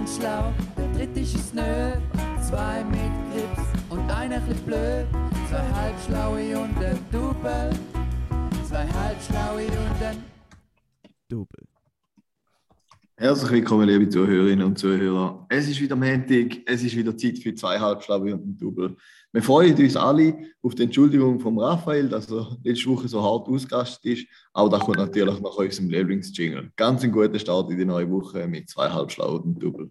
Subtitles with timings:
[0.00, 1.92] einen schlau, der dritte ist nö.
[2.42, 5.06] Zwei mit Grips und einer bisschen blöd.
[5.48, 7.70] Zwei halbschlaue und ein Double.
[8.66, 10.24] Zwei halbschlaue und ein
[11.28, 11.69] Double.
[13.20, 15.44] Herzlich willkommen, liebe Zuhörerinnen und Zuhörer.
[15.50, 18.96] Es ist wieder Montag, es ist wieder Zeit für zwei Halbschlaue und ein Double.
[19.30, 23.46] Wir freuen uns alle auf die Entschuldigung von Raphael, dass er letzte Woche so hart
[23.46, 24.26] ausgerastet ist.
[24.54, 26.72] Auch das kommt natürlich nach unserem Lieblingsjingle.
[26.76, 29.90] Ganz ein guter Start in die neue Woche mit zwei Halbschlaue und ein Double.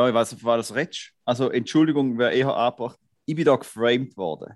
[0.00, 1.12] Ja, ich weiß nicht, war das redest.
[1.26, 2.98] Also, Entschuldigung, wäre eher angebracht.
[3.26, 4.54] Ich bin da geframed worden.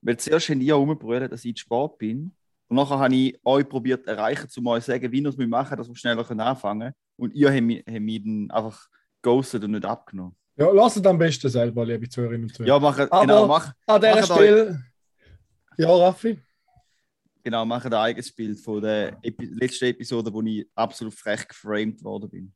[0.00, 2.34] Weil zuerst haben ihr rumgebrüllt, dass ich zu spät bin.
[2.66, 5.76] Und nachher habe ich euch probiert erreichen, um euch zu sagen, wie ihr es machen
[5.76, 6.94] dass wir schneller anfangen können.
[7.16, 8.88] Und ihr habt mich, habt mich dann einfach
[9.22, 10.34] ghostet und nicht abgenommen.
[10.56, 12.74] Ja, lasst es am besten selber, liebe Zuhörerinnen und Zuhörer.
[12.74, 14.84] Ja, mach, Aber genau, mach, An dieser macht euch- Stelle.
[15.78, 16.40] Ja, Raffi.
[17.44, 22.02] genau, mach ein eigenes Bild von der Epi letzten Episode, wo ich absolut frech geframed
[22.02, 22.52] worden bin.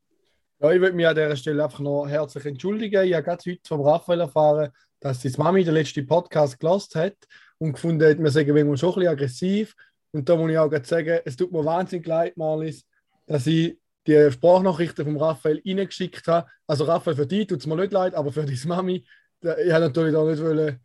[0.59, 3.05] Ja, ich würde mich an dieser Stelle einfach noch herzlich entschuldigen.
[3.05, 7.15] Ich habe gerade heute vom Raphael erfahren, dass seine Mami den letzten Podcast gelost hat
[7.59, 9.75] und gefunden hat, wir sagen manchmal schon ein bisschen aggressiv.
[10.11, 12.87] Und da muss ich auch gerade sagen, es tut mir wahnsinnig leid, Marlies,
[13.27, 16.49] dass ich die Sprachnachrichten vom Raphael reingeschickt habe.
[16.65, 19.05] Also Raphael, für dich tut es mir nicht leid, aber für deine Mami,
[19.41, 20.79] ich habe natürlich da nicht wollen,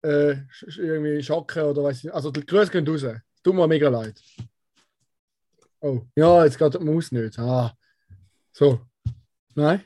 [0.00, 0.36] äh,
[0.78, 2.14] irgendwie schocken oder weiß ich.
[2.14, 3.04] Also die Grüße gehen raus.
[3.42, 4.18] Tut mir mega leid.
[5.80, 7.38] Oh, ja, jetzt geht die Maus nicht.
[7.38, 7.76] Ah.
[8.52, 8.80] So.
[9.54, 9.82] Nein?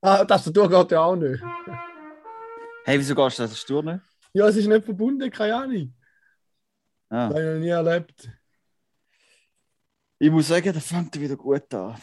[0.00, 1.42] Ah, das Tastatur geht ja auch nicht.
[2.84, 4.02] Hey, wieso gehst du das Sturne?
[4.32, 5.94] Ja, es ist nicht verbunden, keine Ahnung.
[7.10, 7.28] Ah.
[7.28, 8.30] Das habe ich noch nie erlebt.
[10.20, 11.96] Ich muss sagen, das fängt wieder gut an.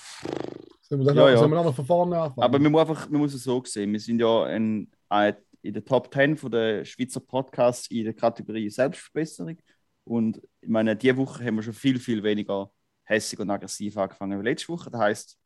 [0.81, 1.38] Sollen wir, dann Ja, noch, ja.
[1.38, 2.44] Sollen wir noch von vorne anfangen?
[2.44, 3.91] Aber man muss, einfach, man muss es so sehen.
[3.91, 8.13] Wir sind ja in, ein- in der Top 10 von der Schweizer Podcasts in der
[8.13, 9.57] Kategorie Selbstverbesserung.
[10.03, 12.72] Und ich meine, diese Woche haben wir schon viel, viel weniger
[13.05, 14.91] hässig und aggressiv angefangen als letzte Woche.
[14.91, 15.39] Das heisst,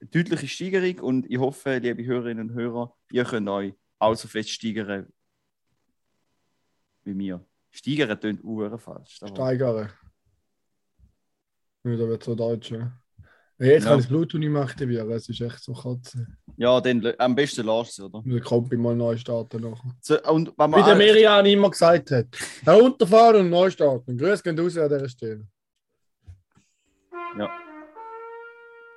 [0.00, 0.98] eine deutliche Steigerung.
[1.00, 5.06] Und ich hoffe, liebe Hörerinnen und Hörer, ihr könnt euch auch so fest steigern
[7.04, 7.44] wie mir.
[7.70, 9.16] Steigern klingt uhr falsch.
[9.16, 9.90] Steigern.
[11.84, 12.70] Ja, da wird so deutsch.
[12.72, 12.92] Ja.
[13.58, 13.90] Jetzt Ja.
[13.90, 15.10] kann ich das Bluetooth nicht mehr aktivieren.
[15.10, 16.26] Es ist echt so Katze.
[16.56, 18.22] Ja, dann am besten lasst es, oder?
[18.22, 19.60] Den Kompi mal neu starten.
[19.62, 19.94] Nachher.
[20.00, 22.26] So, Wie der Miriam immer gesagt hat.
[22.64, 24.16] Herunterfahren und neu starten.
[24.16, 25.46] Grüß gehen raus an dieser Stelle.
[27.38, 27.48] Ja.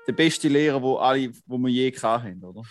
[0.08, 2.64] Der beste Lehrer, wo alle, wo wir je haben, oder?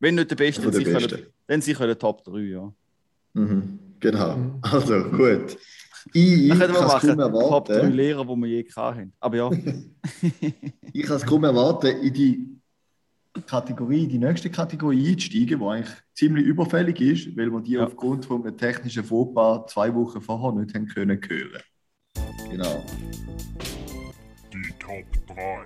[0.00, 1.16] Wenn nicht der beste, dann der sicher, Beste.
[1.16, 2.72] der, dann sicher der Top 3, ja.
[3.34, 3.78] Mhm.
[4.00, 4.58] Genau.
[4.62, 5.56] Also gut.
[6.12, 7.92] Ich, ich kann es kaum machen, Top 3 erwarten.
[7.92, 9.12] Lehrer, die wir je haben.
[9.20, 9.50] Aber ja,
[10.92, 12.46] Ich kann es kaum erwarten, in die
[13.46, 17.84] Kategorie, die nächste Kategorie einzusteigen, die eigentlich ziemlich überfällig ist, weil wir die Ja.
[17.84, 21.62] aufgrund von einem technischen Fauxpas zwei Wochen vorher nicht haben können hören.
[22.50, 22.84] Genau.
[24.86, 25.64] Top 3.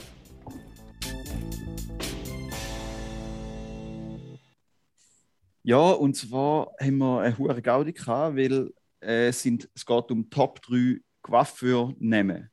[5.63, 10.11] ja, und zwar haben wir eine hohe Gaudi gehabt, weil äh, es sind, es geht
[10.11, 12.51] um Top 3 Coiffeur-Namen.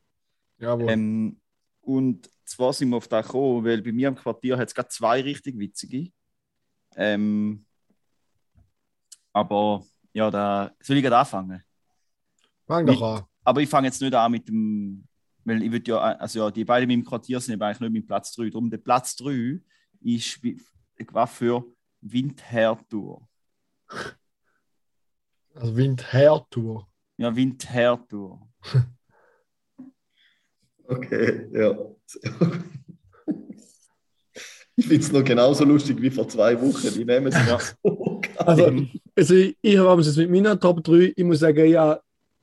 [0.57, 0.89] Jawohl.
[0.89, 1.39] Ähm,
[1.81, 4.89] und zwar sind wir auf das gekommen, weil bei mir im Quartier hat es gerade
[4.89, 6.11] zwei richtig witzige.
[6.95, 7.65] Ähm,
[9.31, 11.63] aber ja, da soll ich gerade anfangen.
[12.65, 13.23] Fang mit- doch an.
[13.45, 15.06] Aber ich fange jetzt nicht an mit dem,
[15.47, 17.91] weil ich würde ja, also ja, die beiden in meinem Quartier sind aber eigentlich nicht
[17.93, 18.49] mit Platz 3.
[18.49, 19.59] Darum der Platz 3
[20.01, 20.61] ist wie-
[21.11, 21.63] war für
[22.01, 23.27] Windhertour.
[25.55, 26.87] Also Wind-Her-Tour.
[27.17, 28.47] Ja, Windhertour.
[30.89, 31.77] Okay, ja.
[34.77, 36.93] Ich finde es noch genauso lustig wie vor zwei Wochen.
[36.93, 37.57] Die nehmen es Ja.
[38.37, 38.85] Also,
[39.15, 41.11] also ich, ich habe es mit meiner Top 3.
[41.15, 41.99] Ich muss sagen, ja,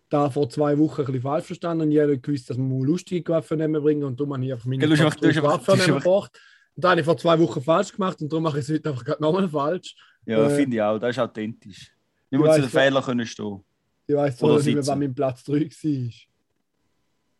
[0.08, 3.32] da vor zwei Wochen ein bisschen falsch verstanden und ich habe gewusst, dass man lustige
[3.32, 5.36] Waffen bringen und darum habe ich einfach meine Gell, du hast Top einfach- du hast
[5.36, 6.40] 3 einfach- du hast Waffen gebracht.
[6.76, 8.90] Und da habe ich vor zwei Wochen falsch gemacht und darum mache ich es heute
[8.90, 9.94] einfach nochmal falsch.
[10.26, 10.98] Ja, Äh, finde ich auch.
[10.98, 11.92] Das ist authentisch.
[12.30, 12.68] Ich muss zu den ja.
[12.68, 13.60] Fehlern können stehen.
[14.06, 15.60] Ich weiß Oder zwar nicht mehr, wann mein Platz 3 war.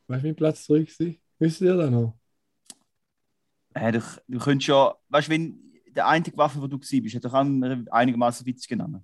[0.06, 1.14] Weißt du, mein Platz 3 war?
[1.40, 2.14] Wisst ihr das noch?
[3.74, 7.16] Äh, du, du könntest ja, weißt du, wenn der einzige Waffe, wo du gewesen bist,
[7.16, 9.02] hat doch einigermaßen witzig genannt.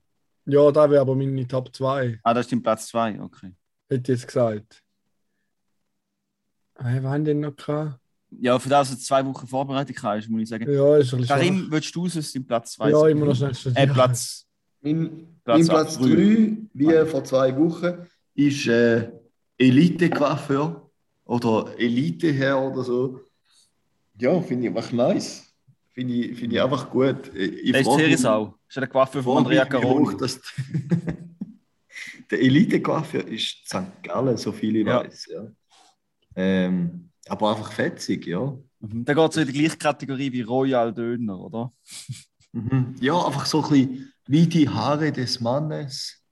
[0.53, 3.53] Ja, da wäre aber meine Top 2, Ah, das ist dein Platz 2, okay.
[3.89, 4.83] hätte ich jetzt gesagt.
[6.79, 7.99] Hey, wann denn noch gehabt?
[8.31, 10.73] Ja, für das, dass du zwei Wochen Vorbereitung hast, muss ich sagen.
[10.73, 13.03] Ja, ist ein bisschen Karim, willst du es im Platz 2 schwach.
[13.03, 13.93] Ja, immer noch schnell Äh, studieren.
[13.93, 14.47] Platz.
[14.83, 16.07] Mein Platz mein Platz drei.
[16.07, 19.11] 3, wie vor zwei Wochen, ist äh,
[19.59, 20.91] Elite-Coiffeur
[21.25, 23.21] oder Elite-Herr oder so.
[24.19, 25.50] Ja, finde ich einfach nice.
[25.93, 27.35] Finde ich, finde ich einfach gut.
[27.35, 28.47] Ich Der ist Serisau.
[28.47, 30.17] Das ist ja der Coiffeur von Andrea Caroni.
[30.19, 30.41] das
[32.31, 34.03] Der Elite-Coiffeur ist St.
[34.03, 35.03] Gallen, so viel ich Ja.
[35.05, 35.27] weiß.
[35.33, 35.47] Ja.
[36.37, 38.57] Ähm, aber einfach fetzig, ja.
[38.81, 39.05] Mhm.
[39.05, 41.73] Der geht so in die gleiche Kategorie wie Royal Döner, oder?
[42.53, 42.95] Mhm.
[43.01, 46.23] Ja, einfach so ein bisschen wie die Haare des Mannes,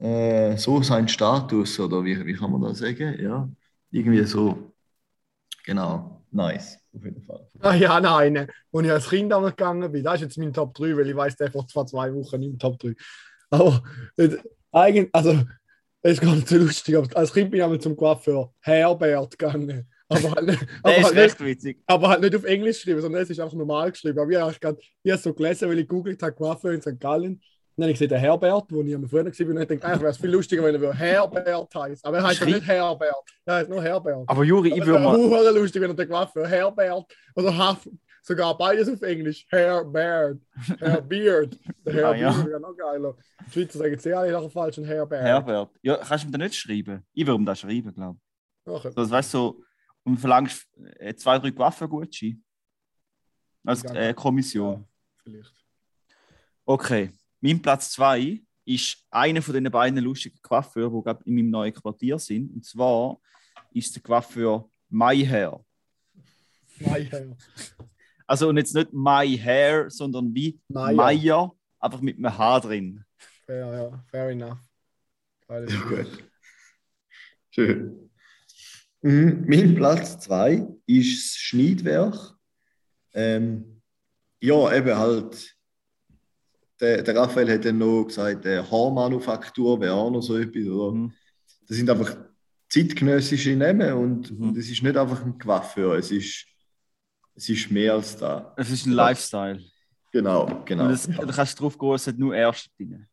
[0.00, 3.16] äh, so sein Status, oder wie, wie kann man das sagen?
[3.20, 3.48] Ja,
[3.92, 4.72] irgendwie so.
[5.64, 7.48] Genau, nice, auf jeden Fall.
[7.60, 10.74] Ah ja, nein, wo ich als Kind damals gegangen bin, das ist jetzt mein Top
[10.74, 12.94] 3, weil ich weiß, der vor zwei, zwei Wochen nicht im Top 3.
[13.50, 13.82] Aber
[14.16, 14.36] äh,
[14.72, 15.42] eigentlich, also,
[16.02, 19.88] es ist ganz so lustig, aber als Kind bin ich einmal zum Coiffeur Herbert gegangen.
[20.08, 21.82] Aber halt, nicht- aber, halt nicht, recht witzig.
[21.86, 24.18] aber halt nicht auf Englisch geschrieben, sondern es ist einfach normal geschrieben.
[24.18, 27.00] Aber ich habe gerade- ich habe so gelesen, weil ich googelt habe, Coiffeur in St.
[27.00, 27.40] Gallen.
[27.76, 30.10] Dann habe ich gesehen, Herbert, wo ich am früher war, und ich dachte, eigentlich wäre
[30.10, 32.04] es viel lustiger, wenn er Herbert heißt.
[32.04, 34.28] Aber er heißt ja nicht Herbert, er heißt nur Herbert.
[34.28, 35.16] Aber Juri, ich Es würde wäre mal.
[35.18, 37.04] hure lustig, wenn er den Coiffeur Herbert
[37.34, 37.88] oder Haf,
[38.22, 39.44] sogar beides auf Englisch.
[39.50, 40.38] Herbert,
[40.78, 41.58] Herbeard.
[41.84, 42.32] Der Ah, ja.
[42.32, 43.16] Herbeard wäre noch geiler.
[43.46, 45.22] Die Schweizer sagen jetzt alle nachher falsch und Herbert.
[45.22, 45.70] Herbert.
[45.82, 47.04] Ja, kannst du ihm da nicht schreiben?
[47.12, 48.18] Ich würde ihm das schreiben, glaube
[48.66, 48.72] ich.
[48.72, 48.90] Nachher.
[48.92, 49.62] Das weißt du, so,
[50.04, 50.66] und verlangst
[50.98, 52.38] äh, zwei, drei Waffengutscheine.
[53.66, 53.94] Als Ja.
[53.94, 54.86] äh, Kommission.
[55.24, 55.52] Vielleicht.
[56.66, 57.10] Okay.
[57.44, 61.74] Mein Platz zwei ist einer von den beiden lustigen Coiffeurs, die gerade in meinem neuen
[61.74, 62.50] Quartier sind.
[62.54, 63.20] Und zwar
[63.70, 65.62] ist der Coiffeur My Hair.
[66.78, 67.36] Nein, Herr.
[68.26, 70.94] Also und jetzt nicht My Hair, sondern wie Meier.
[70.94, 73.04] Meier, einfach mit einem Haar drin.
[73.44, 74.58] Fair, ja, fair enough.
[75.46, 76.24] Geiles Ja, gut.
[77.50, 78.10] Schön.
[79.02, 79.44] Mhm.
[79.46, 82.38] Mein Platz 2 ist das Schneidwerk.
[83.12, 83.82] Ähm,
[84.40, 85.53] ja, eben halt.
[86.80, 90.66] Der, der Raphael hat dann noch gesagt, äh, Haarmanufaktur wäre auch noch so etwas.
[90.66, 90.92] Oder?
[90.92, 91.12] Mhm.
[91.68, 92.16] Das sind einfach
[92.68, 94.48] zeitgenössische Namen und, Mhm.
[94.48, 96.46] und es ist nicht einfach ein Coiffeur, es ist,
[97.36, 98.42] es ist mehr als das.
[98.56, 99.06] Es ist ein Ja.
[99.08, 99.60] Lifestyle.
[100.12, 100.84] Genau, genau.
[100.84, 103.06] Und das, da kannst du drauf gehen, es hat nur Ärzte drin.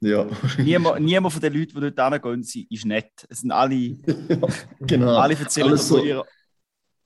[0.00, 0.26] ja.
[0.58, 3.26] Niemand, niemand von den Leuten, die dort hingehen, ist nett.
[3.28, 3.96] Es sind alle,
[4.80, 5.16] genau.
[5.18, 6.24] alle erzählen Alles von so- ihrer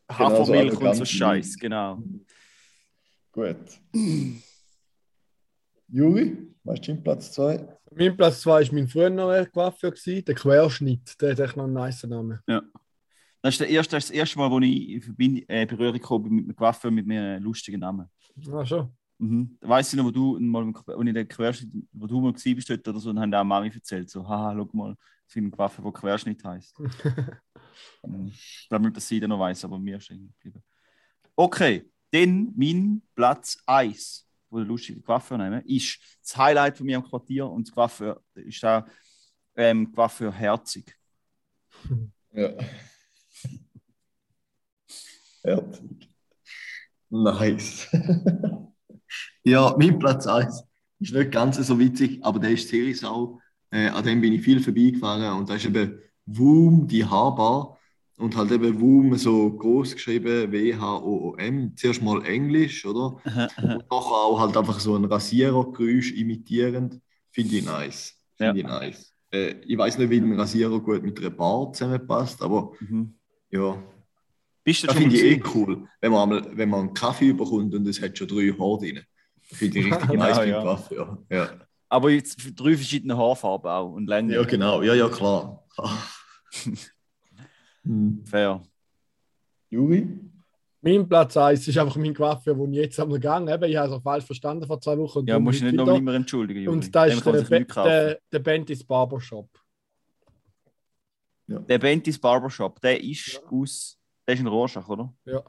[0.08, 1.08] so Hafermilch und so arrogant.
[1.08, 2.02] Scheiß, genau.
[3.32, 3.56] Gut.
[5.94, 7.69] Juri, was ist dein Platz 2?
[7.94, 11.21] Mein Platz 2 war mein früherer Coiffeur, der Querschnitt.
[11.21, 12.41] Der hat echt noch einen nice Namen.
[12.47, 16.33] Das ist, der erste, das ist das erste Mal, wo ich in äh, Berührung bin
[16.37, 18.09] mit einem Coiffeur mit einem lustigen Namen.
[18.50, 18.91] Ah, schon.
[19.19, 19.59] Mhm.
[19.61, 22.56] Da weiss ich noch, wo du mal, wo ich den Querschnitt, wo du mal gewesen
[22.56, 24.97] bist dort oder so, und haben auch Mami erzählt, so, haha, schau mal,
[25.27, 26.79] es gibt einen Coiffeur, der Querschnitt heisst.
[26.81, 26.91] Mhm.
[28.27, 30.62] Ich glaube nicht, dass sie den noch weiss, aber mir ist hängen geblieben.
[31.37, 36.99] Okay, dann mein Platz 1, wo der lustige Coiffeur nehmen, ist das Highlight von mir
[36.99, 38.87] am Quartier und das Coiffeur ist da
[39.56, 40.96] ähm, Coiffeur Herzig.
[42.32, 42.50] Ja.
[45.43, 46.08] Herzig.
[47.10, 47.88] Nice.
[49.44, 50.64] ja, mein Platz 1
[51.00, 53.40] ist nicht ganz so witzig, aber der ist Serisau.
[53.70, 57.78] Äh, an dem bin ich viel vorbeigefahren und da ist eben Woom, die Haarbar.
[58.22, 61.72] Und halt eben Woom so groß geschrieben, W-H-O-O-M.
[61.76, 63.16] Zuerst mal Englisch, oder?
[63.24, 63.24] Und
[63.56, 67.00] nachher auch halt einfach so ein Rasierergeräusch imitierend.
[67.32, 68.14] Finde ich nice.
[68.36, 69.12] Finde ich nice.
[69.32, 73.14] Äh, ich weiß nicht, wie ein Rasierer gut mit einer Bar zusammenpasst, aber Mhm.
[73.50, 73.76] ja,
[74.62, 75.88] Bist du das finde ich eh cool.
[76.00, 79.00] Wenn man, einmal, wenn man einen Kaffee bekommt und es hat schon drei Haare drin.
[79.43, 80.62] Finde ich richtig Genau, nice beim ja.
[80.62, 80.94] Kaffee.
[80.94, 81.19] Ja.
[81.31, 81.50] Ja.
[81.88, 84.31] Aber jetzt drei verschiedene Haarfarben auch und Längen.
[84.31, 84.81] ja, genau.
[84.82, 85.64] Ja, ja, klar.
[87.84, 88.24] Hm.
[88.24, 88.62] Fair.
[89.70, 90.08] Juri?
[90.84, 93.69] Mein Platz 1 ist einfach mein Coiffeur, den ich jetzt am Gang habe.
[93.69, 95.20] Ich habe es auch falsch verstanden vor zwei Wochen.
[95.20, 96.74] und Ja, musst du heute nicht noch mehr entschuldigen, Juri.
[96.77, 99.48] Und da ist der, Be der, der Bentis Barbershop.
[101.46, 103.41] Der Bentis Barbershop, der ist Ja.
[103.51, 103.98] aus.
[104.27, 105.12] Der ist in Rorschach, oder?
[105.24, 105.43] Ja.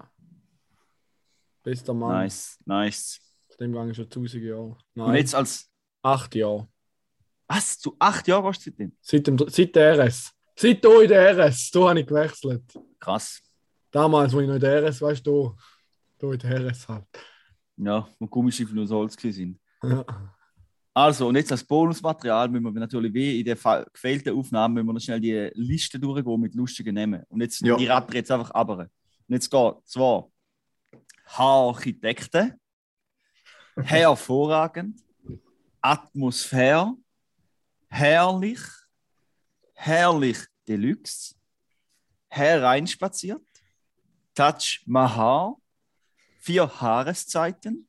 [1.64, 2.24] Bester Mann.
[2.24, 3.20] Nice, nice.
[3.60, 4.62] Dem Gang ist schon 1000 Jahre.
[4.64, 5.70] Und Nein, jetzt als.
[6.02, 6.68] acht Jahre.
[7.48, 7.80] Was?
[7.80, 8.98] Du acht Jahre warst du seitdem?
[9.02, 10.34] Seit, dem, seit der RS.
[10.56, 11.72] Seit hier in der RS.
[11.72, 12.64] Da habe ich gewechselt.
[13.00, 13.42] Krass.
[13.92, 15.56] Damals, wo ich noch in der RS, weißt du,
[16.20, 17.06] da in der RS halt.
[17.78, 19.60] Ja, wo Gummistiefel nur Holz sind.
[19.84, 20.06] Ja.
[20.96, 23.56] Also, und jetzt als Bonusmaterial müssen wir natürlich wie in der
[23.92, 27.24] gefehlten Aufnahme müssen wir noch schnell die Liste durchgehen mit lustigen Namen.
[27.30, 27.76] Und jetzt, Ja.
[27.76, 28.70] die ratter jetzt einfach ab.
[28.70, 28.90] Und
[29.28, 30.30] jetzt geht zwar
[31.26, 32.54] Haararchitekten,
[33.78, 35.02] hervorragend,
[35.82, 36.94] Atmosphäre,
[37.88, 38.60] herrlich,
[39.86, 40.38] herrlich
[40.68, 41.36] Deluxe,
[42.30, 43.42] hereinspaziert,
[44.34, 45.58] Touch Mahar,
[46.40, 47.88] vier Haareszeiten,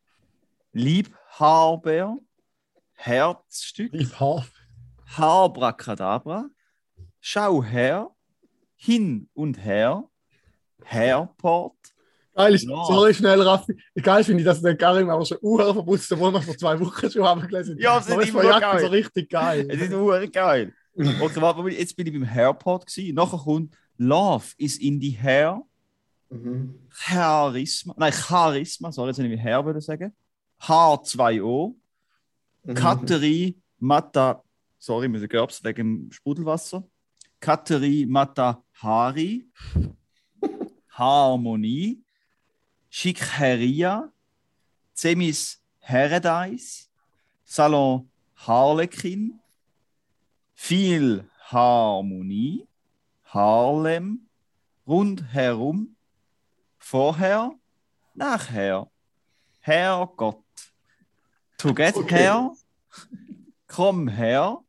[0.73, 2.19] Liebhaber,
[2.95, 4.45] Herzstück, Lieb Haar.
[5.07, 6.49] Haarbracadabra,
[7.21, 8.11] Schau her,
[8.75, 10.05] hin und her,
[10.85, 11.77] Hairport,
[12.35, 12.85] Geil ist, Ja.
[12.87, 13.81] sorry, schnell, Raffi.
[14.03, 17.09] Geil finde ich, dass der Karim aber schon Uhr verputzt, obwohl wir vor zwei Wochen
[17.09, 17.79] schon haben gelesen.
[17.79, 18.87] Ja, es ist immer Jacke so geil.
[18.87, 19.69] richtig geil.
[19.71, 20.75] Es ist nur geil.
[20.97, 23.15] Okay, warte jetzt bin ich beim Hairpod gewesen.
[23.15, 25.63] Nachher kommt Love is in the hair.
[26.31, 26.79] Mhm.
[26.91, 27.95] Charisma.
[27.97, 28.93] Nein, Charisma.
[28.93, 30.13] Sorry, jetzt habe ich Hair würde sagen.
[30.61, 31.75] H2O.
[32.65, 32.75] Mhm.
[32.75, 34.43] Kateri Mata.
[34.79, 36.85] Sorry, müssen Gerbs wegen Sprudelwasser.
[37.41, 39.47] Kateri Matahari.
[40.91, 42.03] Harmonie.
[42.89, 44.13] Schikheria.
[44.93, 46.91] Zemis Heredais.
[47.45, 49.41] Salon Harlekin.
[50.67, 52.67] Viel Harmonie.
[53.27, 54.27] Harlem.
[54.87, 55.95] Rundherum.
[56.79, 57.53] Vorher.
[58.15, 58.91] Nachher.
[59.61, 60.43] Herrgott.
[61.59, 61.99] Together.
[61.99, 62.51] Okay.
[63.67, 64.65] Komm her.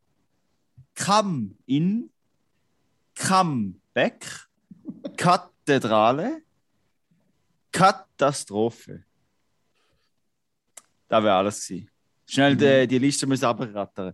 [0.95, 2.09] Come in.
[3.15, 4.49] Come back.
[5.15, 6.41] Kathedrale.
[7.71, 9.05] Katastrophe.
[11.07, 11.89] Das wäre alles gewesen.
[12.27, 14.13] Schnell die, die Liste müssen abrattern.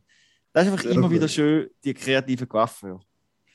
[0.54, 1.16] Das ist einfach Sehr immer gut.
[1.16, 3.00] wieder schön, die kreativen Coiffeur.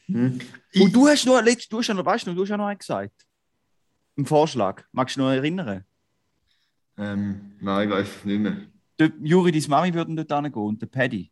[0.09, 0.39] Mhm.
[0.81, 2.67] Und du hast noch, letzt- du hast ja noch, weißt du, du hast ja noch
[2.67, 3.27] einen gesagt.
[4.17, 4.83] Im Vorschlag.
[4.93, 5.85] Magst du dich noch erinnern?
[6.97, 8.57] Ähm, nein, ich weiß es nicht mehr.
[8.99, 11.31] Der Juri, deine Mami würden dort hingehen und der Paddy.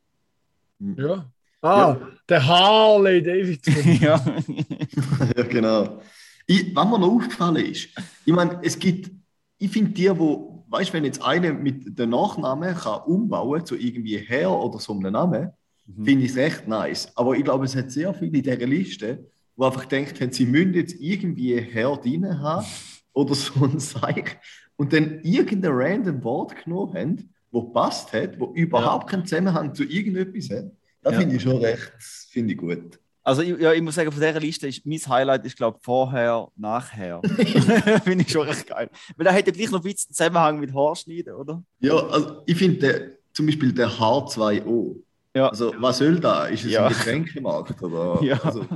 [0.78, 1.30] Ja.
[1.62, 1.97] Ah,
[2.28, 3.75] der Harley Davidson.
[4.02, 4.23] ja.
[5.37, 6.02] ja, genau.
[6.47, 7.88] Ich, was mir noch aufgefallen ist,
[8.26, 9.11] ich meine, es gibt,
[9.56, 13.76] ich finde die, wo, weißt du, wenn jetzt einer mit dem Nachnamen kann umbauen zu
[13.76, 15.50] irgendwie Herr oder so einem Namen,
[15.87, 16.04] Mhm.
[16.06, 17.12] finde ich es recht nice.
[17.14, 20.47] Aber ich glaube, es hat sehr viele in dieser Liste, die einfach gedacht haben, sie
[20.47, 22.64] müssen jetzt irgendwie Herr drin haben
[23.12, 24.38] oder so ein Zeich
[24.76, 29.85] und dann irgendein random Wort genommen haben, wo passt hat, wo überhaupt keinen Zusammenhang zu
[29.85, 30.73] irgendetwas hat.
[31.02, 31.21] Das Ja.
[31.21, 31.92] finde ich schon recht,
[32.30, 32.99] finde ich gut.
[33.26, 36.49] Also ich, ja, ich muss sagen, von dieser Liste ist mein Highlight, ist glaube vorher,
[36.57, 37.23] nachher.
[38.04, 38.90] Finde ich schon recht geil.
[39.16, 41.62] Weil da hat ja gleich noch ein bisschen Zusammenhang mit Haarschneiden, oder?
[41.81, 44.97] Ja, also ich finde zum Beispiel der H2O.
[45.35, 45.49] Ja.
[45.49, 46.47] Also was soll da?
[46.47, 46.87] Ist es Ja.
[46.87, 47.83] ein Getränkemarkt?
[47.83, 48.23] Oder?
[48.23, 48.38] Ja.
[48.45, 48.66] Also,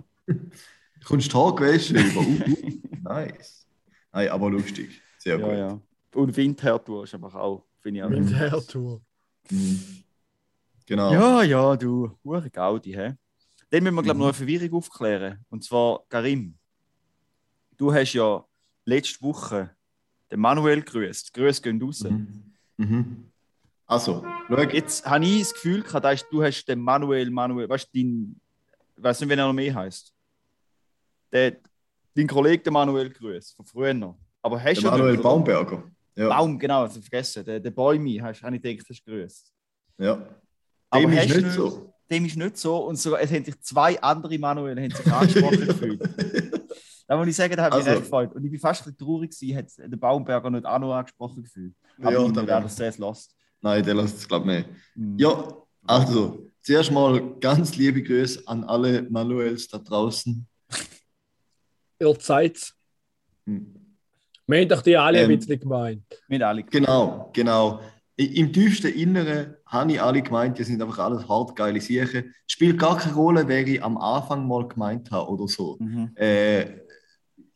[1.05, 2.21] kommst du Haar gewaschen über?
[2.21, 2.23] Uh,
[2.63, 3.67] uh, nice.
[4.13, 5.01] Nein, aber lustig.
[5.19, 5.57] Sehr Ja, gut.
[5.57, 5.81] ja.
[6.21, 8.09] Und Windhertour ist einfach auch, finde ich auch.
[8.09, 9.01] Mit der Tour.
[9.51, 10.03] Mhm.
[10.87, 11.13] Genau.
[11.13, 13.13] Ja, ja, du, hure Gaudi, hä?
[13.71, 14.19] Dann müssen wir, glaube ich, Mhm.
[14.21, 15.45] noch eine Verwirrung aufklären.
[15.51, 16.57] Und zwar, Karim,
[17.77, 18.45] du hast ja
[18.85, 19.71] letzte Woche
[20.31, 21.33] den Manuel grüßt.
[21.35, 22.03] Grüße gehen raus.
[22.05, 22.53] Mhm.
[22.79, 23.31] Mhm.
[23.87, 27.89] Also, schau, Jetzt habe ich das Gefühl gehabt, dass du hast den Manuel, Manuel, weißt
[27.93, 28.41] du, dein,
[28.97, 30.13] ich weiß nicht, wie er noch mehr heißt.
[31.33, 31.57] Der,
[32.15, 34.19] dein Kollege, der Manuel grüßt, von früher noch.
[34.43, 35.19] Aber hast der du Manuel?
[35.19, 35.83] Baumberger.
[36.17, 36.29] Ja.
[36.29, 37.45] Baum, genau, also vergessen.
[37.45, 39.53] Der, der Bäumi, hast habe ich gedacht, hast du grüßt.
[39.99, 40.29] ja.
[40.91, 41.95] Aber Dem ist hast nicht du- so.
[42.11, 42.77] Dem ist nicht so.
[42.79, 46.03] Und sogar, es haben sich zwei andere Manuel haben sich angesprochen gefühlt.
[47.07, 48.35] Da muss ich sagen, da habe ich mich Also- recht gefreut.
[48.35, 51.43] Und ich bin fast ein bisschen traurig gewesen, hat der Baumberger nicht auch noch angesprochen
[51.43, 51.75] gefühlt.
[51.99, 53.35] Aber Ja, ja, dann- dann das sehr lost.
[53.61, 54.69] Nein, der lässt es, glaube ich, nicht.
[54.95, 55.19] Mhm.
[55.19, 55.55] Ja,
[55.87, 60.47] also, zuerst mal ganz liebe Grüße an alle Manuels da draußen.
[62.01, 62.75] Ihr seid's.
[63.47, 63.75] Hm.
[64.47, 65.31] Wir haben doch die alle Ähm.
[65.31, 66.05] ein bisschen gemeint.
[66.29, 66.63] Mit alle.
[66.63, 67.81] Genau, genau.
[68.19, 72.35] Im tiefsten Inneren habe ich alle gemeint, die sind einfach alles hart geile Siechen.
[72.49, 75.77] Spielt gar keine Rolle, wer ich am Anfang mal gemeint habe oder so.
[75.79, 76.11] Mhm.
[76.17, 76.81] Äh,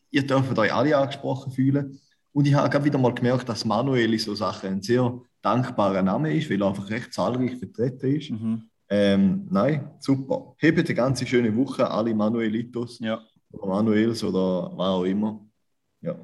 [0.09, 1.99] ihr dürft euch alle angesprochen fühlen.
[2.31, 6.01] Und ich habe gerade wieder mal gemerkt, dass Manuel in so Sachen ein sehr dankbarer
[6.01, 8.31] Name ist, weil er einfach recht zahlreich vertreten ist.
[8.31, 8.63] Mhm.
[8.87, 10.55] Ähm, nein, super.
[10.59, 13.21] Hebt eine ganz schöne Woche, alle Manuelitos Ja.
[13.51, 15.45] oder Manuels oder was auch immer.
[16.01, 16.15] Ja.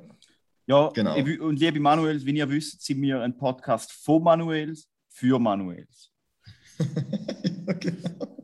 [0.70, 1.16] Ja, Genau.
[1.48, 6.14] und liebe Manuels, wie ihr wisst, sind wir ein Podcast von Manuels für Manuels.
[7.80, 8.38] genau.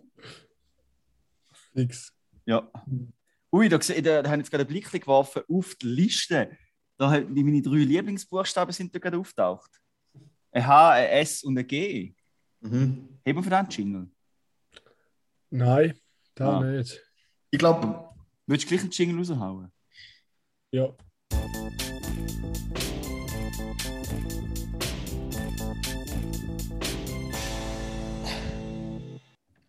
[1.73, 2.11] Nix.
[2.45, 2.71] Ja.
[3.51, 6.57] Ui, da, da, da haben jetzt gerade einen Blick geworfen auf die Liste.
[6.97, 9.69] Da die- meine drei Lieblingsbuchstaben sind da gerade auftaucht.
[10.51, 12.15] Ein H, ein S und ein G.
[12.61, 13.19] Mhm.
[13.27, 14.09] Haben wir für den Jingle?
[15.51, 15.99] Nein,
[16.33, 16.63] da Ah.
[16.63, 16.99] nicht.
[17.51, 18.09] Ich glaube,
[18.47, 19.71] Willst du gleich einen Jingle raushauen?
[20.71, 20.95] Ja.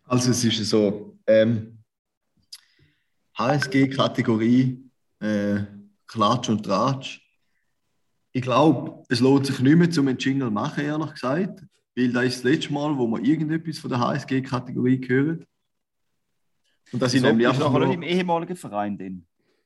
[0.07, 1.79] Also es ist so, ähm,
[3.37, 5.59] HSG-Kategorie, äh,
[6.07, 7.21] Klatsch und Tratsch.
[8.31, 11.61] Ich glaube, es lohnt sich nicht mehr, zum einen Jingle machen, ehrlich gesagt.
[11.95, 15.45] Weil das ist das letzte Mal, wo wir irgendetwas von der HSG-Kategorie hören.
[16.93, 19.25] Und das sind So, nämlich einfach nur, nicht im ehemaligen Verein drin.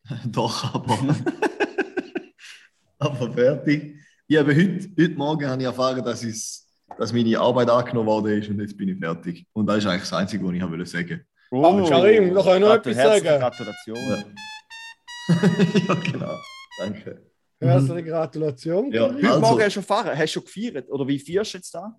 [0.26, 0.98] Doch, aber.
[2.98, 3.96] aber fertig.
[4.28, 6.68] Ich habe heute, heute Morgen habe ich erfahren, dass, es,
[7.02, 9.48] dass meine Arbeit angenommen worden ist und jetzt bin ich fertig.
[9.54, 12.60] Und das ist eigentlich das Einzige, was ich habe sagen Oh, Karim, da kann ich
[12.62, 13.24] noch etwas sagen.
[13.24, 13.98] Gratulation.
[13.98, 14.24] Ja.
[15.88, 16.36] ja, genau.
[16.78, 17.22] Danke.
[17.60, 18.92] Herzliche Gratulation.
[18.92, 19.12] Ja.
[19.12, 20.10] Heute Also- Morgen hast du schon gefahren.
[20.16, 20.90] Hast du schon gefeiert?
[20.92, 21.92] Oder wie feierst du jetzt da?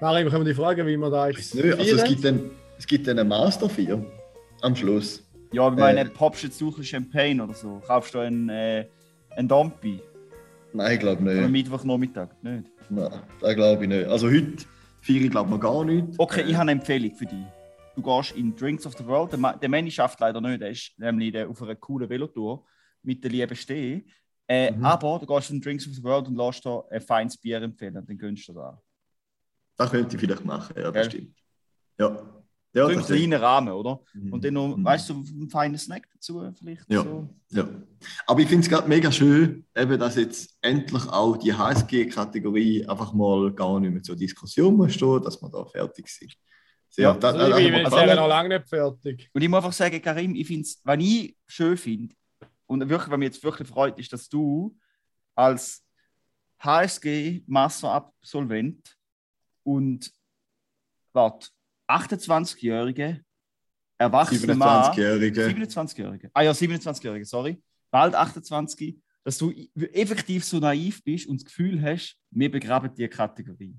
[0.00, 2.86] Nachher bekommen wir die Frage, wie wir da jetzt nicht, also es gibt dann, es
[2.86, 4.06] gibt dann eine Master 4
[4.62, 5.28] am Schluss.
[5.52, 6.04] Ja, ich meine, Äh.
[6.04, 7.82] poppst du jetzt Champagne oder so?
[7.84, 8.86] Kaufst du einen, äh,
[9.30, 10.00] einen Dompi?
[10.72, 11.50] Nein, ich glaube Am nicht.
[11.50, 12.28] Mittwochnachmittag?
[12.42, 12.70] Nicht?
[12.88, 13.10] Nein,
[13.40, 14.06] das glaube ich nicht.
[14.06, 14.64] Also heute
[15.02, 16.18] feiere ich glaube ich gar nicht.
[16.18, 17.44] Okay, ich Äh, habe eine Empfehlung für dich.
[17.96, 19.32] Du gehst in Drinks of the World.
[19.32, 20.60] Der, Ma der Manny schafft leider nicht.
[20.60, 22.64] Der ist nämlich der- auf einer coolen Velotour
[23.02, 24.04] mit der lieben Steh.
[24.46, 24.84] Äh, Mhm.
[24.84, 27.94] Aber du gehst in Drinks of the World und lässt da ein feines Bier empfehlen.
[28.06, 28.80] Dann gönnst du da.
[29.76, 31.04] Das könnte ich vielleicht machen, ja, das Gell?
[31.20, 31.36] stimmt.
[31.98, 32.39] Ja.
[32.72, 34.00] Ja, So im kleinen Rahmen, oder?
[34.14, 34.32] Mhm.
[34.32, 34.84] Und dann noch, Mhm.
[34.84, 36.84] weißt du, einen feinen Snack dazu vielleicht?
[36.88, 37.02] Ja.
[37.02, 37.28] So.
[37.50, 37.68] Ja.
[38.26, 43.12] Aber ich finde es gerade mega schön, eben, dass jetzt endlich auch die HSG-Kategorie einfach
[43.12, 46.32] mal gar nicht mehr zur Diskussion muss stehen, dass wir da fertig sind.
[46.88, 48.16] Sehr, Ja, das, Also, ich bin gefallen.
[48.16, 49.28] noch lange nicht fertig.
[49.32, 52.14] Und ich muss einfach sagen, Karim, ich finde es, was ich schön finde,
[52.66, 54.76] und wirklich, was mich jetzt wirklich freut, ist, dass du
[55.34, 55.84] als
[56.60, 58.96] HSG-Master-Absolvent
[59.64, 60.12] und
[61.12, 61.48] warte,
[61.96, 63.24] 28-jährige
[63.98, 65.46] erwachsene Mann, 27-Jährige.
[65.46, 69.52] 27-jährige, ah ja, 27-jährige, sorry, bald 28, dass du
[69.92, 73.76] effektiv so naiv bist und das Gefühl hast, wir begraben die Kategorie.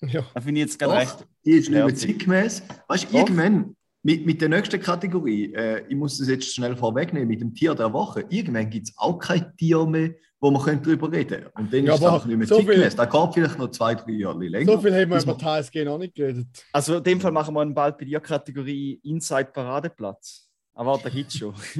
[0.00, 0.24] Ja.
[0.34, 1.26] Da finde ich jetzt gerade recht.
[1.44, 2.62] Die ist nicht mehr zeitgemäß.
[2.88, 7.28] Weißt du, irgendwann mit, mit der nächsten Kategorie, äh, ich muss das jetzt schnell vorwegnehmen,
[7.28, 10.82] mit dem Tier der Woche, irgendwann gibt es auch kein Tier mehr, wo man könnte
[10.90, 11.50] darüber reden könnte.
[11.54, 12.96] Und dann Ja, ist es einfach nicht mehr so viel- zeitgemäß.
[12.96, 14.72] Da geht vielleicht noch zwei, drei Jahre länger.
[14.72, 16.48] So viel haben wir über HSG noch nicht geredet.
[16.72, 20.50] Also in dem Fall machen wir einen bald bei dir Kategorie Inside Paradeplatz.
[20.74, 21.54] Aber warte, da gibt's schon.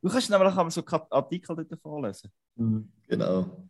[0.00, 2.30] du kannst nämlich auch mal so Artikel dort vorlesen.
[3.06, 3.68] Genau.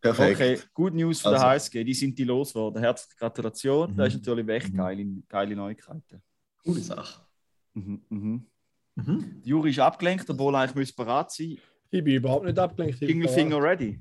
[0.00, 0.36] Perfekt.
[0.40, 1.40] Okay, good News für Also.
[1.40, 2.80] der HSG, die sind die losgeworden.
[2.82, 3.90] Herzliche Gratulation.
[3.92, 3.96] Mhm.
[3.96, 4.76] Das ist natürlich echt Mhm.
[4.76, 6.22] geile, geile Neuigkeiten.
[6.62, 7.20] Coole Sache.
[7.72, 8.46] Mhm, mhm.
[8.96, 9.40] Mhm.
[9.44, 11.58] Juri ist abgelenkt, obwohl er eigentlich müsste bereit sein.
[11.90, 13.00] Ich bin überhaupt nicht abgelenkt.
[13.02, 13.98] ich Finger ready.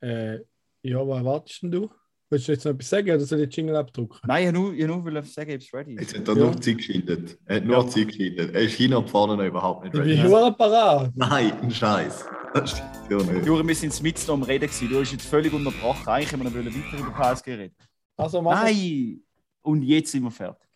[0.00, 0.38] Äh,
[0.82, 1.90] ja, was erwartest denn du?
[2.28, 4.18] Willst du jetzt noch etwas sagen oder soll ich den Jingle abdrucken?
[4.26, 5.96] Nein, ich nur, ich nur wollen sagen, ich bin ready.
[6.00, 6.44] Jetzt hat er Ja.
[6.44, 7.38] nur Zeit geschindet.
[7.44, 7.88] Er hat nur Ja.
[7.88, 8.54] Zeit geschindet.
[8.54, 10.22] Er ist hinten und vorne noch überhaupt nicht Ich ready.
[10.22, 11.12] bin nur parat.
[11.14, 12.24] Nein, ein Scheiß.
[12.54, 13.46] Das stimmt ja nicht.
[13.46, 14.88] Juri, wir sind mitten am Reden gewesen.
[14.88, 16.08] Du hast jetzt völlig unterbrochen.
[16.08, 17.76] Eigentlich haben wir noch wollen weiter über die HSG reden.
[18.16, 18.42] Also.
[18.42, 19.22] Nein!
[19.62, 20.68] Und jetzt sind wir fertig.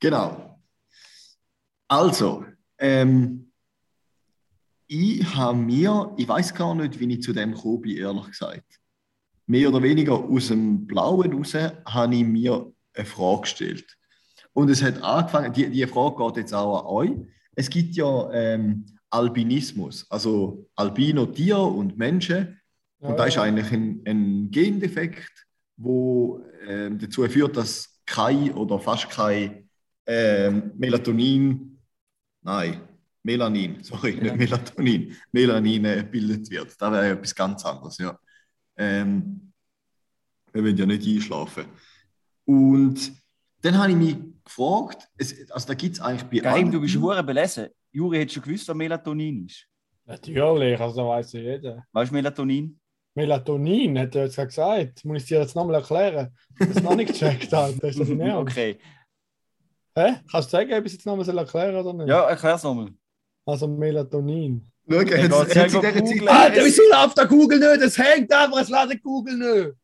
[0.00, 0.60] Genau.
[1.88, 2.44] Also,
[2.78, 3.52] ähm,
[4.86, 8.80] ich habe mir, ich weiß gar nicht, wie ich zu dem gekommen bin, ehrlich gesagt.
[9.46, 13.96] Mehr oder weniger aus dem Blauen raus habe ich mir eine Frage gestellt.
[14.52, 17.12] Und es hat angefangen, die, die Frage geht jetzt auch an euch.
[17.54, 22.60] Es gibt ja ähm, Albinismus, also Albino Tier und Menschen.
[22.98, 29.10] Und da ist eigentlich ein, ein Gendefekt, wo ähm, dazu führt, dass kein oder fast
[29.10, 29.65] kein
[30.06, 31.78] ähm, Melatonin,
[32.42, 32.80] nein,
[33.22, 36.80] Melanin, sorry, nicht Melatonin, Melanin äh, gebildet wird.
[36.80, 38.18] Das wäre ja etwas ganz anderes, ja.
[38.76, 39.52] Ähm,
[40.52, 41.64] wir wollen ja nicht einschlafen.
[42.44, 43.12] Und
[43.62, 46.80] dann habe ich mich gefragt, es, also da gibt es eigentlich bei Geheim, allen- du
[46.80, 47.68] bist hure belesen.
[47.92, 49.66] Juri, hättest du gewusst, was Melatonin ist?
[50.04, 51.84] Natürlich, also weiß ja jeder.
[51.92, 52.78] Weißt du Melatonin?
[53.14, 55.04] Melatonin, hat er jetzt gesagt.
[55.04, 56.28] Muss ich dir jetzt nochmal erklären?
[56.58, 57.88] Das ist noch nicht gecheckt, Alter.
[57.88, 58.08] Ist das?
[58.10, 58.78] Okay.
[59.96, 60.16] Hä?
[60.30, 62.08] Kannst du sagen, ob ich es jetzt nochmal erklären soll oder nicht?
[62.08, 62.88] Ja, erklär's nochmal.
[63.46, 64.70] Also Melatonin.
[64.88, 67.82] Schau, hat, sie Alter, wieso läuft der Google nicht?
[67.82, 69.74] Es hängt einfach, es lädt Google nicht.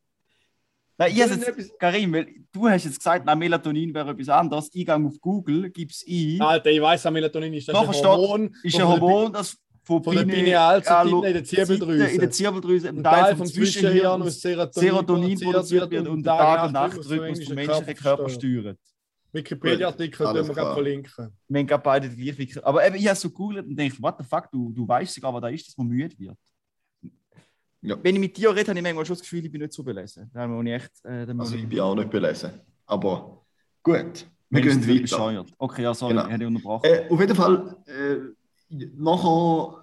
[0.99, 4.69] Nein, ich jetzt, Karim, weil du hast jetzt gesagt, na, Melatonin wäre etwas anderes.
[4.75, 6.41] Ich gehe auf Google, gib's ein.
[6.41, 7.69] Alter, ich weiß, Melatonin ist.
[7.69, 8.55] Das ein Hormon.
[8.63, 12.07] ist ein Hormon, das von, von der Pine- Pinealzeptine Allo- in der Zirbeldrüse.
[12.09, 16.67] In der Zirbeldrüse, Ein im Teil vom Zwischenhirn Serotonin, Serotonin, produziert wird und den Tag-
[16.67, 18.79] und Nachtrhythmus vom menschlichen Körper steuert.
[19.33, 21.29] Wikipedia-Artikel können wir gerade verlinken.
[21.49, 22.65] Wir haben gerade beide die gleiche.
[22.65, 25.33] Aber eben, ich habe so gegoogelt und denke, what the fuck, du, du weißt sogar,
[25.35, 26.37] was da ist, dass man müde wird.
[27.81, 27.97] Ja.
[28.03, 29.83] Wenn ich mit dir rede, habe ich manchmal schon das Gefühl, ich bin nicht so
[29.83, 30.31] belesen.
[30.33, 30.93] Da muss ich echt.
[31.05, 32.53] Äh, Also ich bin auch nicht belesen.
[32.87, 33.45] Aber
[33.83, 35.01] gut, wir gehen sind weiter.
[35.03, 35.51] bescheuert.
[35.59, 36.27] Okay, ja, sorry, Genau.
[36.27, 36.85] ich hätte unterbrochen.
[36.85, 38.17] Äh, auf jeden Fall, äh,
[38.97, 39.79] nachher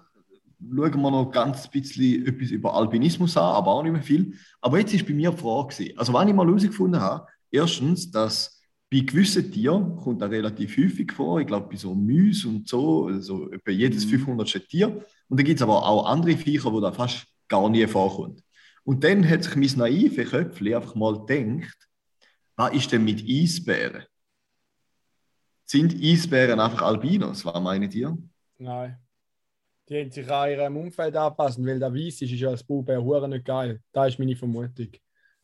[0.62, 4.34] schauen wir noch ganz bisschen etwas über Albinismus an, aber auch nicht mehr viel.
[4.60, 5.98] Aber jetzt ist bei mir die Frage, gewesen.
[5.98, 8.59] also was ich mal herausgefunden habe, erstens, dass
[8.92, 13.06] bei gewissen Tieren kommt das relativ häufig vor, ich glaube bei so Müs und so,
[13.06, 14.10] also etwa jedes Mhm.
[14.10, 14.68] 500.
[14.68, 14.88] Tier.
[15.28, 18.42] Und dann gibt es aber auch andere Viecher, wo da fast gar nie vorkommt.
[18.82, 21.88] Und dann hat sich mein naive Köpfchen einfach mal gedacht,
[22.56, 24.04] was ist denn mit Eisbären?
[25.64, 27.44] Sind Eisbären einfach Albinos?
[27.44, 28.18] Was meint ihr?
[28.58, 28.98] Nein.
[29.88, 33.28] Die haben sich an ihrem Umfeld anpassen, weil der Weiss ist, ist ja als hure
[33.28, 33.80] nicht geil.
[33.92, 34.88] Das ist meine Vermutung.